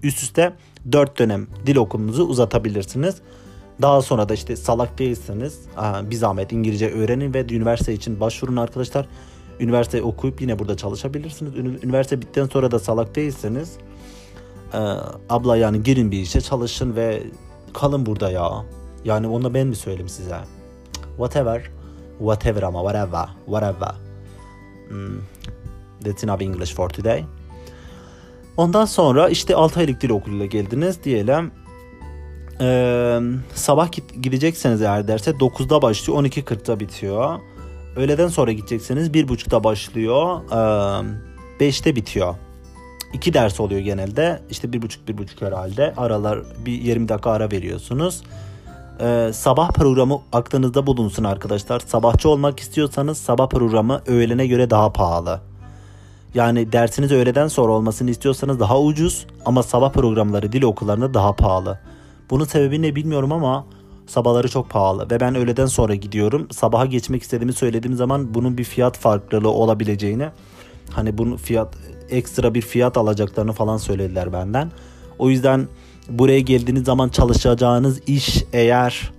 üst 0.03 0.23
üste 0.23 0.53
4 0.91 1.19
dönem 1.19 1.47
dil 1.65 1.75
okulunuzu 1.75 2.23
uzatabilirsiniz. 2.23 3.15
Daha 3.81 4.01
sonra 4.01 4.29
da 4.29 4.33
işte 4.33 4.55
salak 4.55 4.99
değilseniz 4.99 5.59
bir 6.03 6.15
zahmet 6.15 6.51
İngilizce 6.51 6.91
öğrenin 6.91 7.33
ve 7.33 7.45
üniversite 7.55 7.93
için 7.93 8.19
başvurun 8.19 8.55
arkadaşlar. 8.55 9.07
Üniversite 9.59 10.01
okuyup 10.01 10.41
yine 10.41 10.59
burada 10.59 10.77
çalışabilirsiniz. 10.77 11.55
Üniversite 11.83 12.21
bittikten 12.21 12.45
sonra 12.45 12.71
da 12.71 12.79
salak 12.79 13.15
değilseniz 13.15 13.77
e, 14.73 14.79
abla 15.29 15.57
yani 15.57 15.83
girin 15.83 16.11
bir 16.11 16.19
işe 16.19 16.41
çalışın 16.41 16.95
ve 16.95 17.23
kalın 17.73 18.05
burada 18.05 18.31
ya. 18.31 18.65
Yani 19.05 19.27
onu 19.27 19.53
ben 19.53 19.67
mi 19.67 19.75
söyleyeyim 19.75 20.09
size? 20.09 20.37
Whatever. 21.17 21.71
Whatever 22.19 22.61
ama 22.61 22.79
whatever. 22.79 23.29
Whatever. 23.45 23.95
Hmm. 24.89 25.19
That's 26.03 26.23
enough 26.23 26.41
English 26.41 26.73
for 26.73 26.89
today. 26.89 27.25
Ondan 28.57 28.85
sonra 28.85 29.29
işte 29.29 29.55
6 29.55 29.79
aylık 29.79 30.01
dil 30.01 30.09
okuluyla 30.09 30.45
geldiniz 30.45 31.03
diyelim. 31.03 31.51
Ee, 32.61 33.19
sabah 33.53 33.91
gidecekseniz 34.21 34.81
eğer 34.81 35.07
derse 35.07 35.31
9'da 35.31 35.81
başlıyor 35.81 36.23
12.40'da 36.23 36.79
bitiyor. 36.79 37.39
Öğleden 37.95 38.27
sonra 38.27 38.51
gidecekseniz 38.51 39.09
1.30'da 39.09 39.63
başlıyor. 39.63 40.41
E, 40.51 41.65
5'te 41.65 41.95
bitiyor. 41.95 42.35
İki 43.13 43.33
ders 43.33 43.59
oluyor 43.59 43.81
genelde. 43.81 44.41
İşte 44.49 44.73
bir 44.73 44.81
buçuk 44.81 45.07
bir 45.07 45.17
buçuk 45.17 45.41
herhalde. 45.41 45.93
Aralar 45.97 46.39
bir 46.65 46.71
20 46.71 47.09
dakika 47.09 47.31
ara 47.31 47.51
veriyorsunuz. 47.51 48.23
Ee, 49.01 49.29
sabah 49.33 49.71
programı 49.71 50.19
aklınızda 50.33 50.87
bulunsun 50.87 51.23
arkadaşlar. 51.23 51.79
Sabahçı 51.79 52.29
olmak 52.29 52.59
istiyorsanız 52.59 53.17
sabah 53.17 53.49
programı 53.49 54.01
öğlene 54.07 54.47
göre 54.47 54.69
daha 54.69 54.93
pahalı. 54.93 55.41
Yani 56.33 56.71
dersiniz 56.71 57.11
öğleden 57.11 57.47
sonra 57.47 57.71
olmasını 57.71 58.09
istiyorsanız 58.09 58.59
daha 58.59 58.81
ucuz 58.81 59.25
ama 59.45 59.63
sabah 59.63 59.91
programları 59.91 60.51
dil 60.51 60.63
okullarında 60.63 61.13
daha 61.13 61.33
pahalı. 61.33 61.79
Bunun 62.29 62.45
sebebi 62.45 62.81
ne 62.81 62.95
bilmiyorum 62.95 63.31
ama 63.31 63.65
Sabahları 64.07 64.49
çok 64.49 64.69
pahalı 64.69 65.09
ve 65.11 65.19
ben 65.19 65.35
öğleden 65.35 65.65
sonra 65.65 65.95
gidiyorum. 65.95 66.47
Sabaha 66.51 66.85
geçmek 66.85 67.23
istediğimi 67.23 67.53
söylediğim 67.53 67.97
zaman 67.97 68.33
bunun 68.33 68.57
bir 68.57 68.63
fiyat 68.63 68.97
farklılığı 68.97 69.49
olabileceğini 69.49 70.29
hani 70.91 71.17
bunun 71.17 71.37
fiyat 71.37 71.75
ekstra 72.09 72.53
bir 72.53 72.61
fiyat 72.61 72.97
alacaklarını 72.97 73.53
falan 73.53 73.77
söylediler 73.77 74.33
benden. 74.33 74.71
O 75.19 75.29
yüzden 75.29 75.67
buraya 76.09 76.39
geldiğiniz 76.39 76.83
zaman 76.83 77.09
çalışacağınız 77.09 78.01
iş 78.07 78.43
eğer 78.53 79.11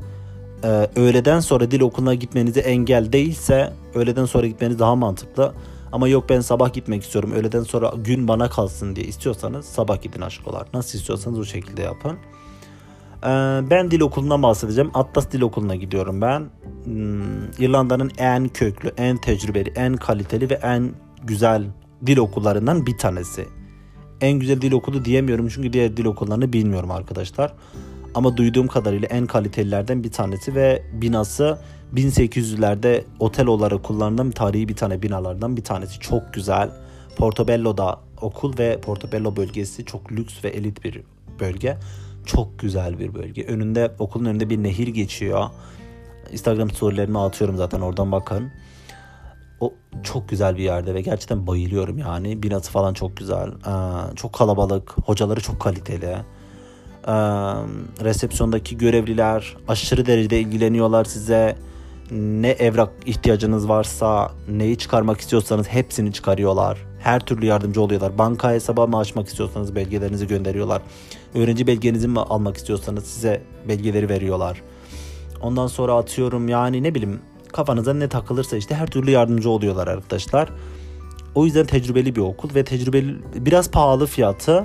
e, 0.65 0.89
öğleden 0.97 1.41
sonra 1.41 1.71
dil 1.71 1.81
okuluna 1.81 2.15
gitmenize 2.15 2.61
engel 2.61 3.13
değilse 3.13 3.73
öğleden 3.95 4.25
sonra 4.25 4.47
gitmeniz 4.47 4.79
daha 4.79 4.95
mantıklı. 4.95 5.55
Ama 5.93 6.09
yok 6.09 6.25
ben 6.29 6.41
sabah 6.41 6.73
gitmek 6.73 7.03
istiyorum. 7.03 7.33
Öğleden 7.33 7.63
sonra 7.63 7.93
gün 8.05 8.29
bana 8.29 8.51
kalsın 8.51 8.97
diye 8.97 9.07
istiyorsanız 9.07 9.67
sabah 9.67 10.03
gidin 10.03 10.21
aşkolar. 10.21 10.67
Nasıl 10.75 10.99
istiyorsanız 10.99 11.39
o 11.39 11.45
şekilde 11.45 11.83
yapın. 11.83 12.17
Ee, 13.23 13.29
ben 13.71 13.91
dil 13.91 14.01
okulundan 14.01 14.43
bahsedeceğim. 14.43 14.91
Atlas 14.95 15.33
Dil 15.33 15.41
Okulu'na 15.41 15.75
gidiyorum 15.75 16.21
ben. 16.21 16.47
Hmm, 16.85 17.51
İrlanda'nın 17.59 18.11
en 18.19 18.49
köklü, 18.49 18.93
en 18.97 19.17
tecrübeli, 19.17 19.73
en 19.77 19.97
kaliteli 19.97 20.51
ve 20.51 20.55
en 20.55 20.91
güzel 21.25 21.65
dil 22.07 22.17
okullarından 22.17 22.87
bir 22.87 22.99
tanesi. 22.99 23.47
En 24.21 24.39
güzel 24.39 24.61
dil 24.61 24.73
okulu 24.73 25.05
diyemiyorum 25.05 25.49
çünkü 25.49 25.73
diğer 25.73 25.97
dil 25.97 26.05
okullarını 26.05 26.53
bilmiyorum 26.53 26.91
arkadaşlar. 26.91 27.53
Ama 28.15 28.37
duyduğum 28.37 28.67
kadarıyla 28.67 29.09
en 29.09 29.27
kalitelilerden 29.27 30.05
bir 30.05 30.13
tanesi 30.13 30.55
ve 30.55 30.83
binası 30.93 31.59
1800'lerde 31.95 33.05
otel 33.19 33.47
olarak 33.47 33.83
kullanılan 33.83 34.31
tarihi 34.31 34.69
bir 34.69 34.77
tane 34.77 35.03
binalardan 35.03 35.57
bir 35.57 35.65
tanesi. 35.65 36.01
Çok 36.01 36.35
güzel. 36.35 36.71
Portobello'da 37.17 38.01
okul 38.21 38.59
ve 38.59 38.81
Portobello 38.81 39.37
bölgesi 39.37 39.85
çok 39.85 40.13
lüks 40.13 40.45
ve 40.45 40.49
elit 40.49 40.85
bir 40.85 41.03
bölge. 41.41 41.77
Çok 42.27 42.59
güzel 42.59 42.99
bir 42.99 43.15
bölge. 43.15 43.45
Önünde 43.45 43.93
okulun 43.99 44.25
önünde 44.25 44.51
bir 44.51 44.63
nehir 44.63 44.89
geçiyor. 44.89 45.45
Instagram 46.33 46.71
storylerimi 46.71 47.19
atıyorum 47.19 47.57
zaten 47.57 47.81
oradan 47.81 48.13
bakın. 48.13 48.51
O 49.61 49.75
çok 50.03 50.29
güzel 50.29 50.57
bir 50.57 50.62
yerde 50.62 50.94
ve 50.94 51.01
gerçekten 51.01 51.47
bayılıyorum 51.47 51.99
yani. 51.99 52.42
Binası 52.42 52.71
falan 52.71 52.94
çok 52.94 53.16
güzel. 53.16 53.49
Ee, 53.49 54.14
çok 54.16 54.33
kalabalık. 54.33 54.99
Hocaları 55.07 55.40
çok 55.40 55.61
kaliteli. 55.61 56.07
Ee, 56.07 57.12
resepsiyondaki 58.05 58.79
görevliler 58.79 59.57
aşırı 59.68 60.07
derecede 60.07 60.40
ilgileniyorlar 60.40 61.05
size. 61.05 61.57
Ne 62.11 62.49
evrak 62.49 62.90
ihtiyacınız 63.07 63.68
varsa, 63.68 64.31
neyi 64.49 64.79
çıkarmak 64.79 65.21
istiyorsanız 65.21 65.68
hepsini 65.68 66.12
çıkarıyorlar. 66.12 66.79
Her 66.99 67.21
türlü 67.21 67.47
yardımcı 67.47 67.81
oluyorlar. 67.83 68.18
Banka 68.18 68.53
hesabı 68.53 68.88
mı 68.88 68.99
açmak 68.99 69.29
istiyorsanız 69.29 69.75
belgelerinizi 69.75 70.27
gönderiyorlar. 70.27 70.83
Öğrenci 71.35 71.66
belgenizi 71.66 72.09
mi 72.09 72.21
almak 72.21 72.57
istiyorsanız 72.57 73.05
size 73.05 73.42
belgeleri 73.68 74.09
veriyorlar. 74.09 74.62
Ondan 75.42 75.66
sonra 75.66 75.94
atıyorum 75.94 76.49
yani 76.49 76.83
ne 76.83 76.94
bileyim 76.94 77.21
kafanıza 77.53 77.95
ne 77.95 78.09
takılırsa 78.09 78.57
işte 78.57 78.75
her 78.75 78.87
türlü 78.87 79.11
yardımcı 79.11 79.51
oluyorlar 79.51 79.89
arkadaşlar. 79.89 80.49
O 81.35 81.45
yüzden 81.45 81.67
tecrübeli 81.67 82.17
bir 82.17 82.21
okul 82.21 82.55
ve 82.55 82.65
tecrübeli 82.65 83.17
biraz 83.35 83.71
pahalı 83.71 84.07
fiyatı 84.07 84.65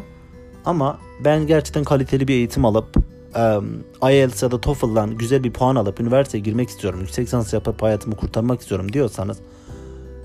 ama 0.65 0.99
ben 1.23 1.47
gerçekten 1.47 1.83
kaliteli 1.83 2.27
bir 2.27 2.33
eğitim 2.33 2.65
alıp 2.65 2.97
um, 3.35 3.83
IELTS 4.09 4.43
ya 4.43 4.51
da 4.51 4.61
TOEFL'dan 4.61 5.17
güzel 5.17 5.43
bir 5.43 5.53
puan 5.53 5.75
alıp 5.75 5.99
üniversiteye 5.99 6.43
girmek 6.43 6.69
istiyorum. 6.69 6.99
Yüksek 6.99 7.25
lisans 7.25 7.53
yapıp 7.53 7.81
hayatımı 7.81 8.15
kurtarmak 8.15 8.61
istiyorum 8.61 8.93
diyorsanız 8.93 9.37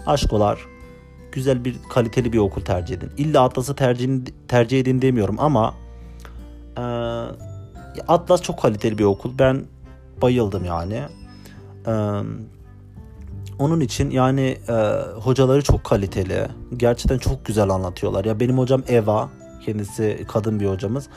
aşkolar 0.07 0.59
güzel 1.33 1.64
bir 1.64 1.77
kaliteli 1.90 2.33
bir 2.33 2.38
okul 2.38 2.61
tercih 2.61 2.97
edin. 2.97 3.11
İlla 3.16 3.42
Atlas'ı 3.42 3.75
tercih, 3.75 4.18
tercih 4.49 4.81
edin 4.81 5.03
demiyorum 5.03 5.37
ama 5.38 5.75
e, 6.77 6.83
Atlas 8.09 8.42
çok 8.42 8.62
kaliteli 8.62 8.99
bir 8.99 9.05
okul. 9.05 9.38
Ben 9.38 9.64
bayıldım 10.23 10.64
yani. 10.64 11.03
Onun 13.59 13.81
için 13.81 14.11
yani 14.11 14.59
e, 14.68 14.72
hocaları 15.20 15.62
çok 15.62 15.85
kaliteli. 15.85 16.46
Gerçekten 16.77 17.18
çok 17.18 17.44
güzel 17.44 17.68
anlatıyorlar. 17.68 18.24
Ya 18.24 18.40
benim 18.40 18.59
hocam 18.59 18.83
Eva, 18.88 19.29
kendisi 19.64 20.24
kadın 20.29 20.61
bir 20.61 20.66
hocamız. 20.66 21.09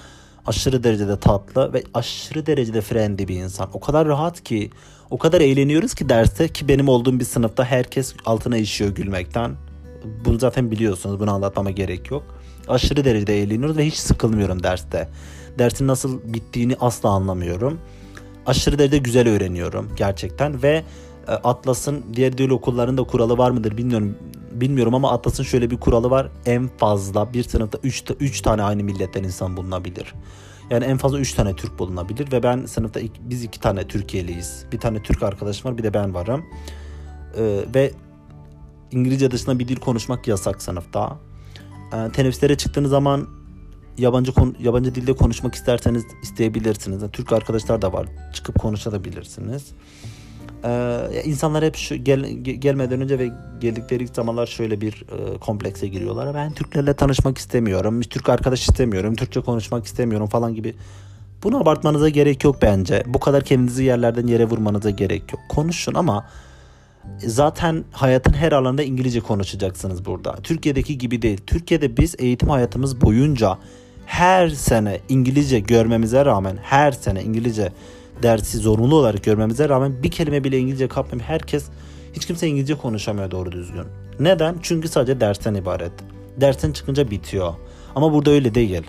Aşırı 0.45 0.83
derecede 0.83 1.19
tatlı 1.19 1.73
ve 1.73 1.83
aşırı 1.93 2.45
derecede 2.45 2.81
friendly 2.81 3.27
bir 3.27 3.35
insan. 3.35 3.69
O 3.73 3.79
kadar 3.79 4.07
rahat 4.07 4.43
ki, 4.43 4.69
o 5.09 5.17
kadar 5.17 5.41
eğleniyoruz 5.41 5.93
ki 5.93 6.09
derste 6.09 6.47
ki 6.47 6.67
benim 6.67 6.89
olduğum 6.89 7.19
bir 7.19 7.25
sınıfta 7.25 7.63
herkes 7.63 8.13
altına 8.25 8.57
işiyor 8.57 8.95
gülmekten. 8.95 9.55
Bunu 10.25 10.39
zaten 10.39 10.71
biliyorsunuz. 10.71 11.19
Bunu 11.19 11.31
anlatmama 11.31 11.71
gerek 11.71 12.11
yok. 12.11 12.23
Aşırı 12.67 13.05
derecede 13.05 13.41
eğleniyoruz 13.41 13.77
ve 13.77 13.85
hiç 13.85 13.95
sıkılmıyorum 13.95 14.63
derste. 14.63 15.09
Dersin 15.59 15.87
nasıl 15.87 16.19
bittiğini 16.33 16.75
asla 16.79 17.09
anlamıyorum. 17.09 17.79
Aşırı 18.45 18.79
derecede 18.79 18.97
güzel 18.97 19.29
öğreniyorum 19.29 19.89
gerçekten 19.95 20.63
ve 20.63 20.83
e, 21.27 21.31
Atlas'ın 21.31 22.03
diğer 22.13 22.37
dil 22.37 22.49
okullarında 22.49 23.03
kuralı 23.03 23.37
var 23.37 23.51
mıdır 23.51 23.77
bilmiyorum 23.77 24.15
bilmiyorum 24.51 24.95
ama 24.95 25.11
Atlas'ın 25.11 25.43
şöyle 25.43 25.71
bir 25.71 25.77
kuralı 25.77 26.09
var. 26.09 26.29
En 26.45 26.67
fazla 26.67 27.33
bir 27.33 27.43
sınıfta 27.43 27.77
3 27.83 28.03
3 28.19 28.41
tane 28.41 28.63
aynı 28.63 28.83
milletten 28.83 29.23
insan 29.23 29.57
bulunabilir. 29.57 30.13
Yani 30.69 30.85
en 30.85 30.97
fazla 30.97 31.19
3 31.19 31.33
tane 31.33 31.55
Türk 31.55 31.79
bulunabilir 31.79 32.31
ve 32.31 32.43
ben 32.43 32.65
sınıfta 32.65 32.99
iki, 32.99 33.21
biz 33.29 33.43
iki 33.43 33.59
tane 33.59 33.87
Türkiye'liyiz. 33.87 34.65
Bir 34.71 34.79
tane 34.79 35.03
Türk 35.03 35.23
arkadaşım 35.23 35.71
var 35.71 35.77
bir 35.77 35.83
de 35.83 35.93
ben 35.93 36.13
varım. 36.13 36.45
Ee, 37.37 37.59
ve 37.75 37.91
İngilizce 38.91 39.31
dışında 39.31 39.59
bir 39.59 39.67
dil 39.67 39.75
konuşmak 39.75 40.27
yasak 40.27 40.61
sınıfta. 40.61 41.17
E, 41.93 42.11
teneffüslere 42.11 42.57
çıktığınız 42.57 42.89
zaman 42.89 43.27
yabancı 43.97 44.31
yabancı 44.59 44.95
dilde 44.95 45.13
konuşmak 45.13 45.55
isterseniz 45.55 46.03
isteyebilirsiniz. 46.23 47.03
Türk 47.13 47.33
arkadaşlar 47.33 47.81
da 47.81 47.93
var. 47.93 48.07
Çıkıp 48.33 48.59
konuşabilirsiniz. 48.59 49.71
Ee, 50.65 50.99
insanlar 51.25 51.63
hep 51.63 51.75
şu 51.75 51.95
gel, 51.95 52.19
gelmeden 52.41 53.01
önce 53.01 53.19
ve 53.19 53.31
geldikleri 53.59 54.07
zamanlar 54.07 54.45
şöyle 54.45 54.81
bir 54.81 54.93
e, 54.93 55.37
komplekse 55.37 55.87
giriyorlar. 55.87 56.35
Ben 56.35 56.53
Türklerle 56.53 56.93
tanışmak 56.93 57.37
istemiyorum. 57.37 58.01
Türk 58.01 58.29
arkadaş 58.29 58.61
istemiyorum. 58.61 59.15
Türkçe 59.15 59.41
konuşmak 59.41 59.85
istemiyorum 59.85 60.27
falan 60.27 60.55
gibi. 60.55 60.75
Bunu 61.43 61.61
abartmanıza 61.61 62.09
gerek 62.09 62.43
yok 62.43 62.57
bence. 62.61 63.03
Bu 63.07 63.19
kadar 63.19 63.43
kendinizi 63.43 63.83
yerlerden 63.83 64.27
yere 64.27 64.45
vurmanıza 64.45 64.89
gerek 64.89 65.33
yok. 65.33 65.41
Konuşun 65.49 65.93
ama 65.93 66.25
zaten 67.17 67.83
hayatın 67.91 68.33
her 68.33 68.51
alanında 68.51 68.83
İngilizce 68.83 69.19
konuşacaksınız 69.19 70.05
burada. 70.05 70.35
Türkiye'deki 70.35 70.97
gibi 70.97 71.21
değil. 71.21 71.37
Türkiye'de 71.47 71.97
biz 71.97 72.15
eğitim 72.19 72.49
hayatımız 72.49 73.01
boyunca 73.01 73.57
her 74.05 74.49
sene 74.49 74.99
İngilizce 75.09 75.59
görmemize 75.59 76.25
rağmen 76.25 76.57
her 76.61 76.91
sene 76.91 77.23
İngilizce 77.23 77.71
dersi 78.23 78.57
zorunlu 78.57 78.95
olarak 78.95 79.23
görmemize 79.23 79.69
rağmen 79.69 80.03
bir 80.03 80.11
kelime 80.11 80.43
bile 80.43 80.57
İngilizce 80.57 80.87
kapmayıp 80.87 81.29
herkes 81.29 81.65
hiç 82.13 82.25
kimse 82.25 82.47
İngilizce 82.47 82.75
konuşamıyor 82.75 83.31
doğru 83.31 83.51
düzgün. 83.51 83.85
Neden? 84.19 84.55
Çünkü 84.61 84.87
sadece 84.87 85.21
dersten 85.21 85.53
ibaret. 85.53 85.91
Dersten 86.37 86.71
çıkınca 86.71 87.11
bitiyor. 87.11 87.53
Ama 87.95 88.13
burada 88.13 88.31
öyle 88.31 88.55
değil. 88.55 88.81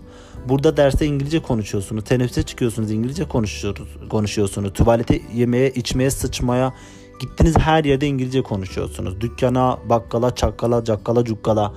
Burada 0.48 0.76
derste 0.76 1.06
İngilizce 1.06 1.42
konuşuyorsunuz. 1.42 2.04
Teneffüse 2.04 2.42
çıkıyorsunuz 2.42 2.90
İngilizce 2.90 3.24
konuşuyorsunuz. 4.08 4.72
Tuvalete 4.72 5.20
yemeye, 5.34 5.70
içmeye, 5.70 6.10
sıçmaya 6.10 6.72
Gittiniz 7.22 7.58
her 7.58 7.84
yerde 7.84 8.06
İngilizce 8.06 8.42
konuşuyorsunuz. 8.42 9.20
Dükkana, 9.20 9.78
bakkala, 9.88 10.34
çakkala, 10.34 10.84
cakkala, 10.84 11.24
cukkala 11.24 11.72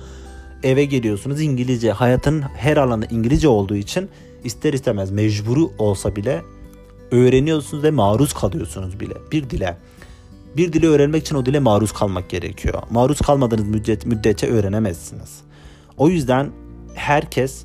eve 0.62 0.84
geliyorsunuz 0.84 1.40
İngilizce. 1.40 1.92
Hayatın 1.92 2.40
her 2.40 2.76
alanı 2.76 3.06
İngilizce 3.10 3.48
olduğu 3.48 3.76
için 3.76 4.08
ister 4.44 4.72
istemez 4.72 5.10
mecburu 5.10 5.70
olsa 5.78 6.16
bile 6.16 6.42
öğreniyorsunuz 7.10 7.84
ve 7.84 7.90
maruz 7.90 8.32
kalıyorsunuz 8.32 9.00
bile 9.00 9.14
bir 9.32 9.50
dile. 9.50 9.76
Bir 10.56 10.72
dili 10.72 10.88
öğrenmek 10.88 11.22
için 11.22 11.36
o 11.36 11.46
dile 11.46 11.58
maruz 11.58 11.92
kalmak 11.92 12.30
gerekiyor. 12.30 12.82
Maruz 12.90 13.20
kalmadığınız 13.20 13.68
müddet, 13.68 14.06
müddetçe 14.06 14.46
öğrenemezsiniz. 14.46 15.40
O 15.96 16.08
yüzden 16.08 16.50
herkes 16.94 17.64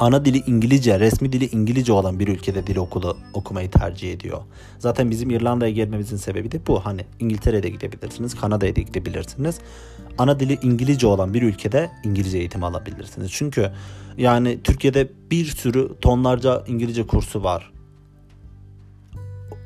ana 0.00 0.24
dili 0.24 0.42
İngilizce, 0.46 1.00
resmi 1.00 1.32
dili 1.32 1.46
İngilizce 1.46 1.92
olan 1.92 2.20
bir 2.20 2.28
ülkede 2.28 2.66
dil 2.66 2.76
okulu 2.76 3.16
okumayı 3.34 3.70
tercih 3.70 4.12
ediyor. 4.12 4.40
Zaten 4.78 5.10
bizim 5.10 5.30
İrlanda'ya 5.30 5.72
gelmemizin 5.72 6.16
sebebi 6.16 6.52
de 6.52 6.66
bu. 6.66 6.80
Hani 6.80 7.04
İngiltere'de 7.20 7.68
gidebilirsiniz, 7.68 8.34
Kanada'ya 8.34 8.76
da 8.76 8.80
gidebilirsiniz. 8.80 9.58
Ana 10.18 10.40
dili 10.40 10.58
İngilizce 10.62 11.06
olan 11.06 11.34
bir 11.34 11.42
ülkede 11.42 11.90
İngilizce 12.04 12.38
eğitim 12.38 12.64
alabilirsiniz. 12.64 13.30
Çünkü 13.32 13.70
yani 14.16 14.58
Türkiye'de 14.64 15.08
bir 15.30 15.44
sürü 15.44 15.88
tonlarca 16.00 16.64
İngilizce 16.66 17.06
kursu 17.06 17.42
var. 17.42 17.72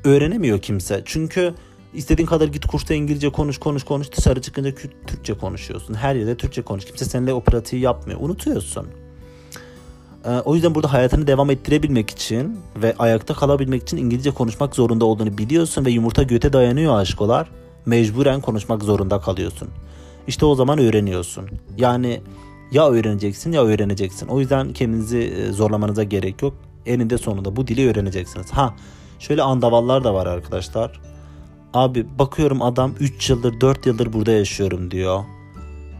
Öğrenemiyor 0.03 0.61
kimse. 0.61 1.01
Çünkü 1.05 1.53
istediğin 1.93 2.27
kadar 2.27 2.47
git 2.47 2.65
kursta 2.65 2.93
İngilizce 2.93 3.29
konuş 3.29 3.57
konuş 3.57 3.83
konuş 3.83 4.11
dışarı 4.11 4.41
çıkınca 4.41 4.75
Türkçe 5.07 5.33
konuşuyorsun. 5.33 5.93
Her 5.93 6.15
yerde 6.15 6.37
Türkçe 6.37 6.61
konuş. 6.61 6.85
Kimse 6.85 7.05
seninle 7.05 7.33
o 7.33 7.41
pratiği 7.41 7.81
yapmıyor. 7.81 8.19
Unutuyorsun. 8.21 8.87
Ee, 10.25 10.29
o 10.29 10.55
yüzden 10.55 10.75
burada 10.75 10.93
hayatını 10.93 11.27
devam 11.27 11.49
ettirebilmek 11.49 12.09
için 12.09 12.59
ve 12.75 12.95
ayakta 12.99 13.33
kalabilmek 13.33 13.81
için 13.81 13.97
İngilizce 13.97 14.31
konuşmak 14.31 14.75
zorunda 14.75 15.05
olduğunu 15.05 15.37
biliyorsun 15.37 15.85
ve 15.85 15.91
yumurta 15.91 16.23
göte 16.23 16.53
dayanıyor 16.53 16.95
aşkolar. 16.95 17.49
Mecburen 17.85 18.41
konuşmak 18.41 18.83
zorunda 18.83 19.19
kalıyorsun. 19.19 19.67
İşte 20.27 20.45
o 20.45 20.55
zaman 20.55 20.79
öğreniyorsun. 20.79 21.49
Yani 21.77 22.21
ya 22.71 22.89
öğreneceksin 22.89 23.51
ya 23.51 23.63
öğreneceksin. 23.63 24.27
O 24.27 24.39
yüzden 24.39 24.73
kendinizi 24.73 25.17
e, 25.17 25.51
zorlamanıza 25.51 26.03
gerek 26.03 26.41
yok. 26.41 26.53
Eninde 26.85 27.17
sonunda 27.17 27.55
bu 27.55 27.67
dili 27.67 27.89
öğreneceksiniz. 27.89 28.51
Ha 28.51 28.73
Şöyle 29.21 29.41
andavallar 29.41 30.03
da 30.03 30.13
var 30.13 30.27
arkadaşlar. 30.27 30.99
Abi 31.73 32.19
bakıyorum 32.19 32.61
adam 32.61 32.93
3 32.99 33.29
yıldır 33.29 33.61
4 33.61 33.85
yıldır 33.85 34.13
burada 34.13 34.31
yaşıyorum 34.31 34.91
diyor. 34.91 35.23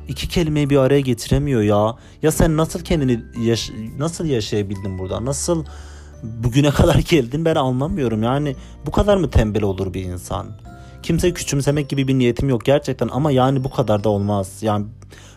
İki 0.07 0.27
kelimeyi 0.29 0.69
bir 0.69 0.77
araya 0.77 1.01
getiremiyor 1.01 1.61
ya. 1.61 1.95
Ya 2.21 2.31
sen 2.31 2.57
nasıl 2.57 2.79
kendini 2.79 3.19
yaş 3.45 3.71
nasıl 3.97 4.25
yaşayabildin 4.25 4.99
burada? 4.99 5.25
Nasıl 5.25 5.65
bugüne 6.23 6.69
kadar 6.71 6.95
geldin 6.95 7.45
ben 7.45 7.55
anlamıyorum. 7.55 8.23
Yani 8.23 8.55
bu 8.85 8.91
kadar 8.91 9.17
mı 9.17 9.29
tembel 9.29 9.63
olur 9.63 9.93
bir 9.93 10.03
insan? 10.03 10.47
Kimseyi 11.03 11.33
küçümsemek 11.33 11.89
gibi 11.89 12.07
bir 12.07 12.13
niyetim 12.13 12.49
yok 12.49 12.65
gerçekten 12.65 13.07
ama 13.11 13.31
yani 13.31 13.63
bu 13.63 13.71
kadar 13.71 14.03
da 14.03 14.09
olmaz. 14.09 14.57
Yani 14.61 14.85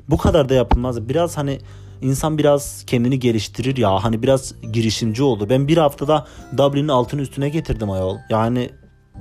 bu 0.09 0.17
kadar 0.17 0.49
da 0.49 0.55
yapılmaz. 0.55 1.09
Biraz 1.09 1.37
hani 1.37 1.59
insan 2.03 2.39
biraz 2.39 2.85
kendini 2.87 3.19
geliştirir 3.19 3.77
ya. 3.77 4.05
Hani 4.05 4.23
biraz 4.23 4.55
girişimci 4.73 5.23
oldu. 5.23 5.47
Ben 5.51 5.69
bir 5.69 5.77
haftada 5.77 6.27
Dublin'in 6.57 6.89
altını 6.89 7.21
üstüne 7.21 7.49
getirdim 7.49 7.91
ayol. 7.91 8.17
Yani 8.31 8.71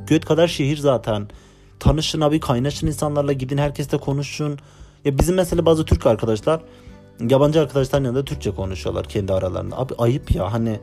göt 0.08 0.26
kadar 0.26 0.48
şehir 0.48 0.78
zaten. 0.78 1.28
Tanışın 1.80 2.22
abi 2.22 2.40
kaynaşın 2.40 2.88
insanlarla 2.88 3.34
gidin 3.34 3.58
herkesle 3.58 3.98
konuşun. 3.98 4.60
Ya 5.06 5.20
bizim 5.20 5.36
mesela 5.36 5.66
bazı 5.66 5.86
Türk 5.86 6.06
arkadaşlar 6.06 6.62
yabancı 7.30 7.62
arkadaşların 7.62 8.06
yanında 8.06 8.26
Türkçe 8.26 8.52
konuşuyorlar 8.52 9.06
kendi 9.06 9.34
aralarında. 9.34 9.78
Abi 9.78 9.94
ayıp 9.98 10.36
ya 10.36 10.54
hani 10.54 10.80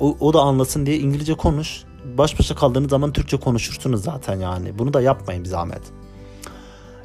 o, 0.00 0.16
o 0.20 0.32
da 0.34 0.40
anlasın 0.40 0.86
diye 0.86 0.98
İngilizce 0.98 1.34
konuş. 1.34 1.84
Baş 2.18 2.38
başa 2.38 2.54
kaldığınız 2.54 2.90
zaman 2.90 3.12
Türkçe 3.12 3.36
konuşursunuz 3.36 4.02
zaten 4.04 4.40
yani. 4.40 4.78
Bunu 4.78 4.94
da 4.94 5.00
yapmayın 5.00 5.44
bir 5.44 5.48
zahmet. 5.48 5.82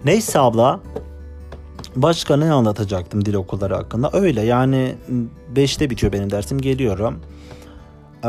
Neyse 0.05 0.39
abla. 0.39 0.79
Başka 1.95 2.37
ne 2.37 2.51
anlatacaktım 2.51 3.25
dil 3.25 3.33
okulları 3.33 3.75
hakkında? 3.75 4.09
Öyle 4.13 4.41
yani 4.41 4.95
5'te 5.55 5.89
bitiyor 5.89 6.13
benim 6.13 6.31
dersim 6.31 6.61
geliyorum. 6.61 7.19
Ee, 8.23 8.27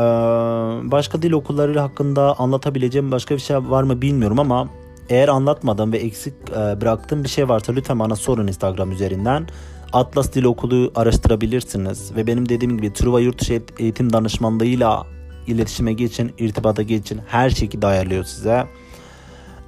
başka 0.91 1.21
dil 1.21 1.31
okulları 1.31 1.79
hakkında 1.79 2.39
anlatabileceğim 2.39 3.11
başka 3.11 3.35
bir 3.35 3.39
şey 3.39 3.57
var 3.57 3.83
mı 3.83 4.01
bilmiyorum 4.01 4.39
ama 4.39 4.69
eğer 5.11 5.27
anlatmadım 5.27 5.93
ve 5.93 5.97
eksik 5.97 6.33
e, 6.49 6.81
bıraktığım 6.81 7.23
bir 7.23 7.29
şey 7.29 7.49
varsa 7.49 7.73
lütfen 7.73 7.99
bana 7.99 8.15
sorun 8.15 8.47
Instagram 8.47 8.91
üzerinden. 8.91 9.47
Atlas 9.93 10.33
Dil 10.33 10.43
Okulu 10.43 10.91
araştırabilirsiniz 10.95 12.15
ve 12.15 12.27
benim 12.27 12.49
dediğim 12.49 12.77
gibi 12.77 12.93
Truva 12.93 13.19
Yurtdışı 13.19 13.61
Eğitim 13.79 14.13
Danışmanlığıyla 14.13 15.07
iletişime 15.47 15.93
geçin, 15.93 16.31
irtibata 16.39 16.81
geçin. 16.81 17.21
Her 17.27 17.49
şekilde 17.49 17.87
ayarlıyor 17.87 18.23
size. 18.23 18.67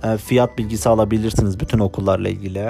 E, 0.03 0.17
fiyat 0.17 0.57
bilgisi 0.57 0.89
alabilirsiniz 0.89 1.59
bütün 1.59 1.79
okullarla 1.79 2.29
ilgili. 2.29 2.69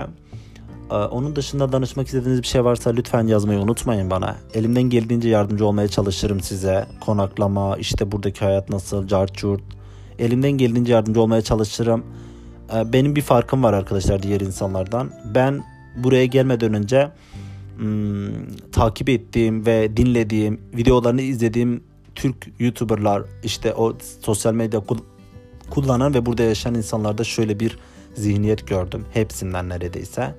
E, 0.92 0.96
onun 0.96 1.36
dışında 1.36 1.72
danışmak 1.72 2.08
istediğiniz 2.08 2.42
bir 2.42 2.48
şey 2.48 2.64
varsa 2.64 2.90
lütfen 2.90 3.28
yazmayı 3.28 3.60
unutmayın 3.60 4.10
bana. 4.10 4.36
Elimden 4.54 4.84
geldiğince 4.84 5.30
yardımcı 5.30 5.66
olmaya 5.66 5.88
çalışırım 5.88 6.40
size. 6.40 6.86
Konaklama, 7.02 7.78
işte 7.78 8.12
buradaki 8.12 8.46
hayat 8.46 8.70
nasıl, 8.70 9.08
carçurt. 9.08 9.62
Elimden 10.20 10.52
geldiğince 10.52 10.94
yardımcı 10.94 11.22
olmaya 11.22 11.42
çalışırım. 11.42 12.04
E, 12.76 12.94
benim 12.94 13.16
bir 13.16 13.22
farkım 13.22 13.64
var 13.64 13.74
arkadaşlar 13.74 14.24
diğer 14.24 14.42
insanlardan. 14.42 15.12
Ben 15.36 15.64
buraya 15.98 16.26
gelmeden 16.26 16.74
önce 16.74 17.12
hmm, 17.78 18.56
takip 18.72 19.10
ettiğim 19.10 19.66
ve 19.66 19.98
dinlediğim, 19.98 20.62
videolarını 20.76 21.22
izlediğim 21.22 21.84
Türk 22.16 22.36
YouTuber'lar 22.60 23.24
işte 23.44 23.74
o 23.74 23.98
sosyal 24.22 24.54
medya 24.54 24.82
kullanan 25.70 26.14
ve 26.14 26.26
burada 26.26 26.44
yaşayan 26.44 26.76
insanlarda 26.76 27.24
şöyle 27.24 27.60
bir 27.60 27.78
zihniyet 28.14 28.68
gördüm. 28.68 29.06
Hepsinden 29.14 29.70
neredeyse. 29.70 30.36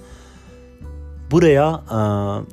Buraya 1.31 1.83
e, 1.91 1.99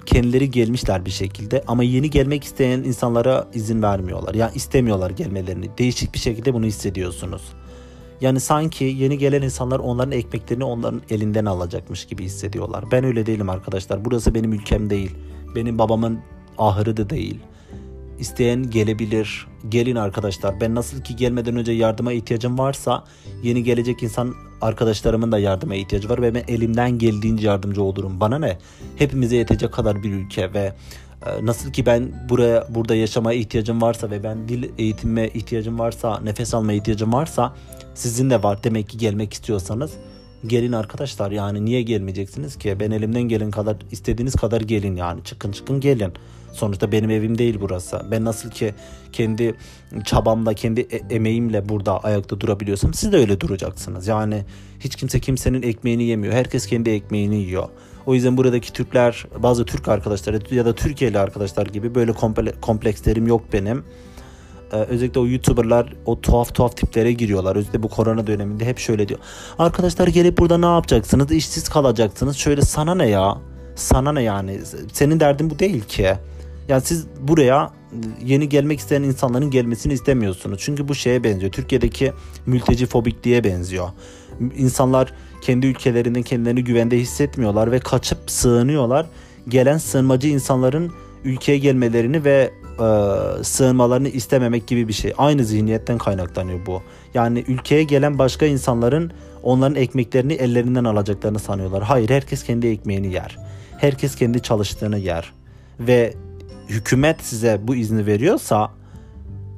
kendileri 0.06 0.52
gelmişler 0.52 1.06
bir 1.06 1.12
şekilde 1.12 1.64
ama 1.68 1.84
yeni 1.84 2.10
gelmek 2.10 2.44
isteyen 2.44 2.80
insanlara 2.80 3.48
izin 3.54 3.82
vermiyorlar. 3.82 4.34
Yani 4.34 4.52
istemiyorlar 4.56 5.10
gelmelerini. 5.10 5.78
Değişik 5.78 6.14
bir 6.14 6.20
şekilde 6.20 6.54
bunu 6.54 6.66
hissediyorsunuz. 6.66 7.42
Yani 8.22 8.40
sanki 8.40 8.84
yeni 8.84 9.18
gelen 9.18 9.42
insanlar 9.42 9.80
onların 9.80 10.12
ekmeklerini 10.12 10.64
onların 10.64 11.02
elinden 11.10 11.46
alacakmış 11.46 12.06
gibi 12.06 12.24
hissediyorlar. 12.24 12.86
Ben 12.92 13.04
öyle 13.04 13.26
değilim 13.26 13.50
arkadaşlar. 13.50 14.06
Burası 14.06 14.36
benim 14.36 14.54
ülkem 14.54 14.90
değil. 14.90 15.16
Benim 15.56 15.78
babamın 15.78 16.20
ahırı 16.58 16.98
da 16.98 17.10
değil. 17.10 17.40
İsteyen 18.20 18.70
gelebilir. 18.70 19.48
Gelin 19.70 19.96
arkadaşlar. 19.96 20.62
Ben 20.62 20.76
nasıl 20.76 21.02
ki 21.02 21.16
gelmeden 21.16 21.56
önce 21.56 21.72
yardıma 21.72 22.14
ihtiyacım 22.14 22.58
varsa 22.58 23.04
yeni 23.44 23.64
gelecek 23.64 24.04
insan 24.04 24.34
arkadaşlarımın 24.62 25.32
da 25.32 25.40
yardıma 25.40 25.76
ihtiyacı 25.76 26.10
var 26.10 26.22
ve 26.22 26.36
ben 26.36 26.44
elimden 26.48 27.00
geldiğince 27.00 27.48
yardımcı 27.48 27.84
olurum. 27.84 28.20
Bana 28.20 28.40
ne? 28.40 28.58
Hepimize 28.96 29.36
yetecek 29.36 29.72
kadar 29.72 30.04
bir 30.04 30.12
ülke 30.12 30.54
ve 30.54 30.74
nasıl 31.42 31.72
ki 31.72 31.86
ben 31.86 32.30
buraya 32.30 32.68
burada 32.70 32.96
yaşamaya 32.96 33.40
ihtiyacım 33.40 33.82
varsa 33.82 34.12
ve 34.12 34.24
ben 34.24 34.48
dil 34.48 34.70
eğitimime 34.78 35.28
ihtiyacım 35.28 35.80
varsa, 35.80 36.20
nefes 36.20 36.54
almaya 36.54 36.78
ihtiyacım 36.78 37.14
varsa 37.14 37.56
sizin 37.94 38.30
de 38.30 38.44
var. 38.44 38.64
Demek 38.64 38.90
ki 38.90 38.98
gelmek 38.98 39.34
istiyorsanız 39.34 39.92
gelin 40.48 40.72
arkadaşlar 40.72 41.32
yani 41.32 41.66
niye 41.66 41.82
gelmeyeceksiniz 41.82 42.58
ki? 42.58 42.78
Ben 42.80 42.92
elimden 42.92 43.22
gelen 43.22 43.52
kadar 43.52 43.78
istediğiniz 43.92 44.36
kadar 44.36 44.62
gelin 44.62 44.96
yani 44.96 45.24
çıkın 45.24 45.52
çıkın 45.52 45.80
gelin. 45.80 46.14
Sonuçta 46.54 46.92
benim 46.92 47.10
evim 47.10 47.38
değil 47.38 47.58
burası. 47.62 48.02
Ben 48.12 48.26
nasıl 48.26 48.50
ki 48.50 48.74
kendi 49.12 49.56
çabamla, 50.06 50.54
kendi 50.54 50.82
e- 50.82 51.16
emeğimle 51.16 51.70
burada 51.70 52.00
ayakta 52.00 52.40
durabiliyorsam 52.40 52.94
siz 52.94 53.12
de 53.12 53.18
öyle 53.18 53.40
duracaksınız. 53.40 54.08
Yani 54.08 54.44
hiç 54.80 54.96
kimse 54.96 55.20
kimsenin 55.20 55.62
ekmeğini 55.62 56.04
yemiyor. 56.04 56.34
Herkes 56.34 56.68
kendi 56.68 56.90
ekmeğini 56.90 57.36
yiyor. 57.36 57.70
O 58.06 58.14
yüzden 58.14 58.38
buradaki 58.38 58.74
Türkler, 58.74 59.26
bazı 59.38 59.66
Türk 59.66 59.88
arkadaşlar 59.88 60.52
ya 60.52 60.66
da 60.66 60.76
Türkiye'li 60.76 61.20
arkadaşlar 61.20 61.66
gibi 61.66 61.96
böyle 61.96 62.14
komplekslerim 62.62 63.28
yok 63.28 63.42
benim. 63.54 63.84
Ee, 64.74 64.76
özellikle 64.76 65.20
o 65.20 65.28
YouTuber'lar 65.28 65.94
o 66.06 66.22
tuhaf 66.22 66.56
tuhaf 66.56 66.78
tiplere 66.78 67.12
giriyorlar. 67.12 67.56
Özellikle 67.56 67.84
bu 67.84 67.90
korona 67.90 68.28
döneminde 68.28 68.66
hep 68.66 68.80
şöyle 68.80 69.08
diyor. 69.08 69.20
Arkadaşlar 69.60 70.08
gelip 70.08 70.38
burada 70.38 70.58
ne 70.58 70.66
yapacaksınız? 70.66 71.32
İşsiz 71.32 71.70
kalacaksınız. 71.70 72.38
Şöyle 72.38 72.62
sana 72.62 72.96
ne 72.96 73.08
ya? 73.08 73.38
Sana 73.76 74.12
ne 74.12 74.24
yani? 74.24 74.60
Senin 74.94 75.20
derdin 75.20 75.50
bu 75.50 75.60
değil 75.60 75.82
ki. 75.84 76.14
Yani 76.68 76.82
siz 76.82 77.08
buraya 77.22 77.72
yeni 78.26 78.50
gelmek 78.50 78.80
isteyen 78.80 79.04
insanların 79.04 79.52
gelmesini 79.52 79.94
istemiyorsunuz. 79.94 80.60
Çünkü 80.62 80.88
bu 80.88 80.96
şeye 80.96 81.24
benziyor. 81.24 81.52
Türkiye'deki 81.52 82.14
mülteci 82.46 82.86
fobik 82.86 83.24
diye 83.24 83.44
benziyor. 83.44 83.90
İnsanlar 84.58 85.14
kendi 85.42 85.68
ülkelerinde 85.68 86.24
kendilerini 86.24 86.64
güvende 86.64 86.98
hissetmiyorlar 86.98 87.72
ve 87.72 87.80
kaçıp 87.80 88.32
sığınıyorlar. 88.32 89.06
Gelen 89.48 89.78
sığınmacı 89.78 90.28
insanların 90.28 90.92
ülkeye 91.24 91.58
gelmelerini 91.58 92.24
ve 92.24 92.52
e, 92.80 93.44
sığınmalarını 93.44 94.10
istememek 94.10 94.68
gibi 94.68 94.88
bir 94.88 94.94
şey. 94.94 95.14
Aynı 95.18 95.46
zihniyetten 95.46 95.98
kaynaklanıyor 95.98 96.66
bu. 96.66 96.82
Yani 97.14 97.44
ülkeye 97.48 97.84
gelen 97.84 98.20
başka 98.20 98.46
insanların 98.46 99.12
onların 99.44 99.76
ekmeklerini 99.76 100.34
ellerinden 100.34 100.84
alacaklarını 100.84 101.40
sanıyorlar. 101.40 101.84
Hayır 101.84 102.10
herkes 102.10 102.44
kendi 102.44 102.68
ekmeğini 102.68 103.14
yer. 103.14 103.38
Herkes 103.78 104.16
kendi 104.16 104.42
çalıştığını 104.42 104.98
yer. 104.98 105.34
Ve 105.80 106.14
hükümet 106.70 107.22
size 107.22 107.60
bu 107.64 107.76
izni 107.76 108.06
veriyorsa 108.06 108.72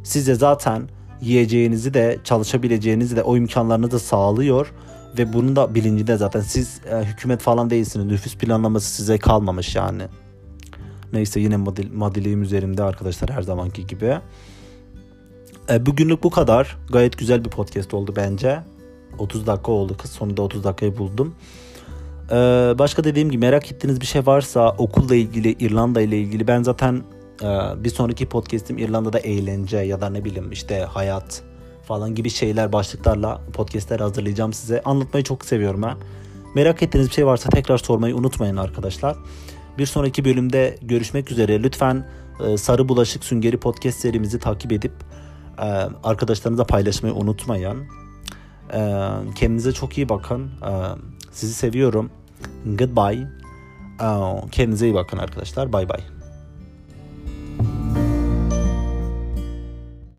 size 0.03 0.35
zaten 0.35 0.83
yiyeceğinizi 1.21 1.93
de 1.93 2.19
çalışabileceğinizi 2.23 3.15
de 3.15 3.23
o 3.23 3.37
imkanlarını 3.37 3.91
da 3.91 3.99
sağlıyor 3.99 4.73
ve 5.17 5.34
bunun 5.34 5.56
da 5.56 5.76
bilincinde 5.76 6.17
zaten 6.17 6.41
siz 6.41 6.82
e, 6.91 7.04
hükümet 7.04 7.41
falan 7.41 7.69
değilsiniz. 7.69 8.06
Nüfus 8.06 8.38
planlaması 8.38 8.95
size 8.95 9.17
kalmamış 9.17 9.76
yani. 9.76 10.04
Neyse 11.13 11.39
yine 11.39 11.58
model, 11.58 11.91
modeliyim 11.91 12.41
üzerimde 12.41 12.84
arkadaşlar 12.84 13.30
her 13.30 13.41
zamanki 13.41 13.88
gibi. 13.88 14.17
E, 15.69 15.86
bugünlük 15.86 16.23
bu 16.23 16.30
kadar. 16.30 16.78
Gayet 16.89 17.17
güzel 17.17 17.45
bir 17.45 17.49
podcast 17.49 17.93
oldu 17.93 18.13
bence. 18.15 18.60
30 19.17 19.47
dakika 19.47 19.71
oldu 19.71 19.97
kız. 19.97 20.12
Sonunda 20.12 20.41
30 20.41 20.63
dakikayı 20.63 20.97
buldum. 20.97 21.36
E, 22.32 22.36
başka 22.80 23.04
dediğim 23.04 23.32
gibi 23.32 23.45
merak 23.45 23.71
ettiğiniz 23.71 24.02
bir 24.02 24.06
şey 24.06 24.26
varsa 24.26 24.76
okulla 24.78 25.15
ilgili, 25.15 25.52
İrlanda 25.52 26.02
ile 26.02 26.19
ilgili 26.19 26.47
ben 26.47 26.63
zaten 26.63 27.04
e, 27.41 27.47
bir 27.84 27.89
sonraki 27.89 28.26
podcast'im 28.26 28.78
İrlanda'da 28.78 29.19
eğlence 29.19 29.78
ya 29.78 30.02
da 30.02 30.10
ne 30.10 30.26
bileyim 30.26 30.52
işte 30.52 30.80
hayat 30.80 31.43
falan 31.83 32.15
gibi 32.15 32.29
şeyler 32.29 32.73
başlıklarla 32.73 33.41
podcastler 33.53 33.99
hazırlayacağım 33.99 34.53
size. 34.53 34.81
Anlatmayı 34.85 35.23
çok 35.23 35.45
seviyorum 35.45 35.81
ben. 35.81 35.97
Merak 36.55 36.83
ettiğiniz 36.83 37.09
bir 37.09 37.13
şey 37.13 37.25
varsa 37.25 37.49
tekrar 37.49 37.77
sormayı 37.77 38.15
unutmayın 38.15 38.57
arkadaşlar. 38.57 39.17
Bir 39.77 39.85
sonraki 39.85 40.25
bölümde 40.25 40.77
görüşmek 40.81 41.31
üzere. 41.31 41.63
Lütfen 41.63 42.07
e, 42.45 42.57
Sarı 42.57 42.89
Bulaşık 42.89 43.23
Süngeri 43.23 43.57
podcast 43.57 43.99
serimizi 43.99 44.39
takip 44.39 44.71
edip 44.71 44.93
e, 45.59 45.65
arkadaşlarınıza 46.03 46.63
paylaşmayı 46.63 47.15
unutmayın. 47.15 47.87
E, 48.73 48.99
kendinize 49.35 49.71
çok 49.71 49.97
iyi 49.97 50.09
bakın. 50.09 50.51
Sizi 51.31 51.53
seviyorum. 51.53 52.09
Goodbye. 52.65 53.27
Kendinize 54.51 54.85
iyi 54.85 54.93
bakın 54.93 55.17
arkadaşlar. 55.17 55.73
Bye 55.73 55.89
bye. 55.89 56.22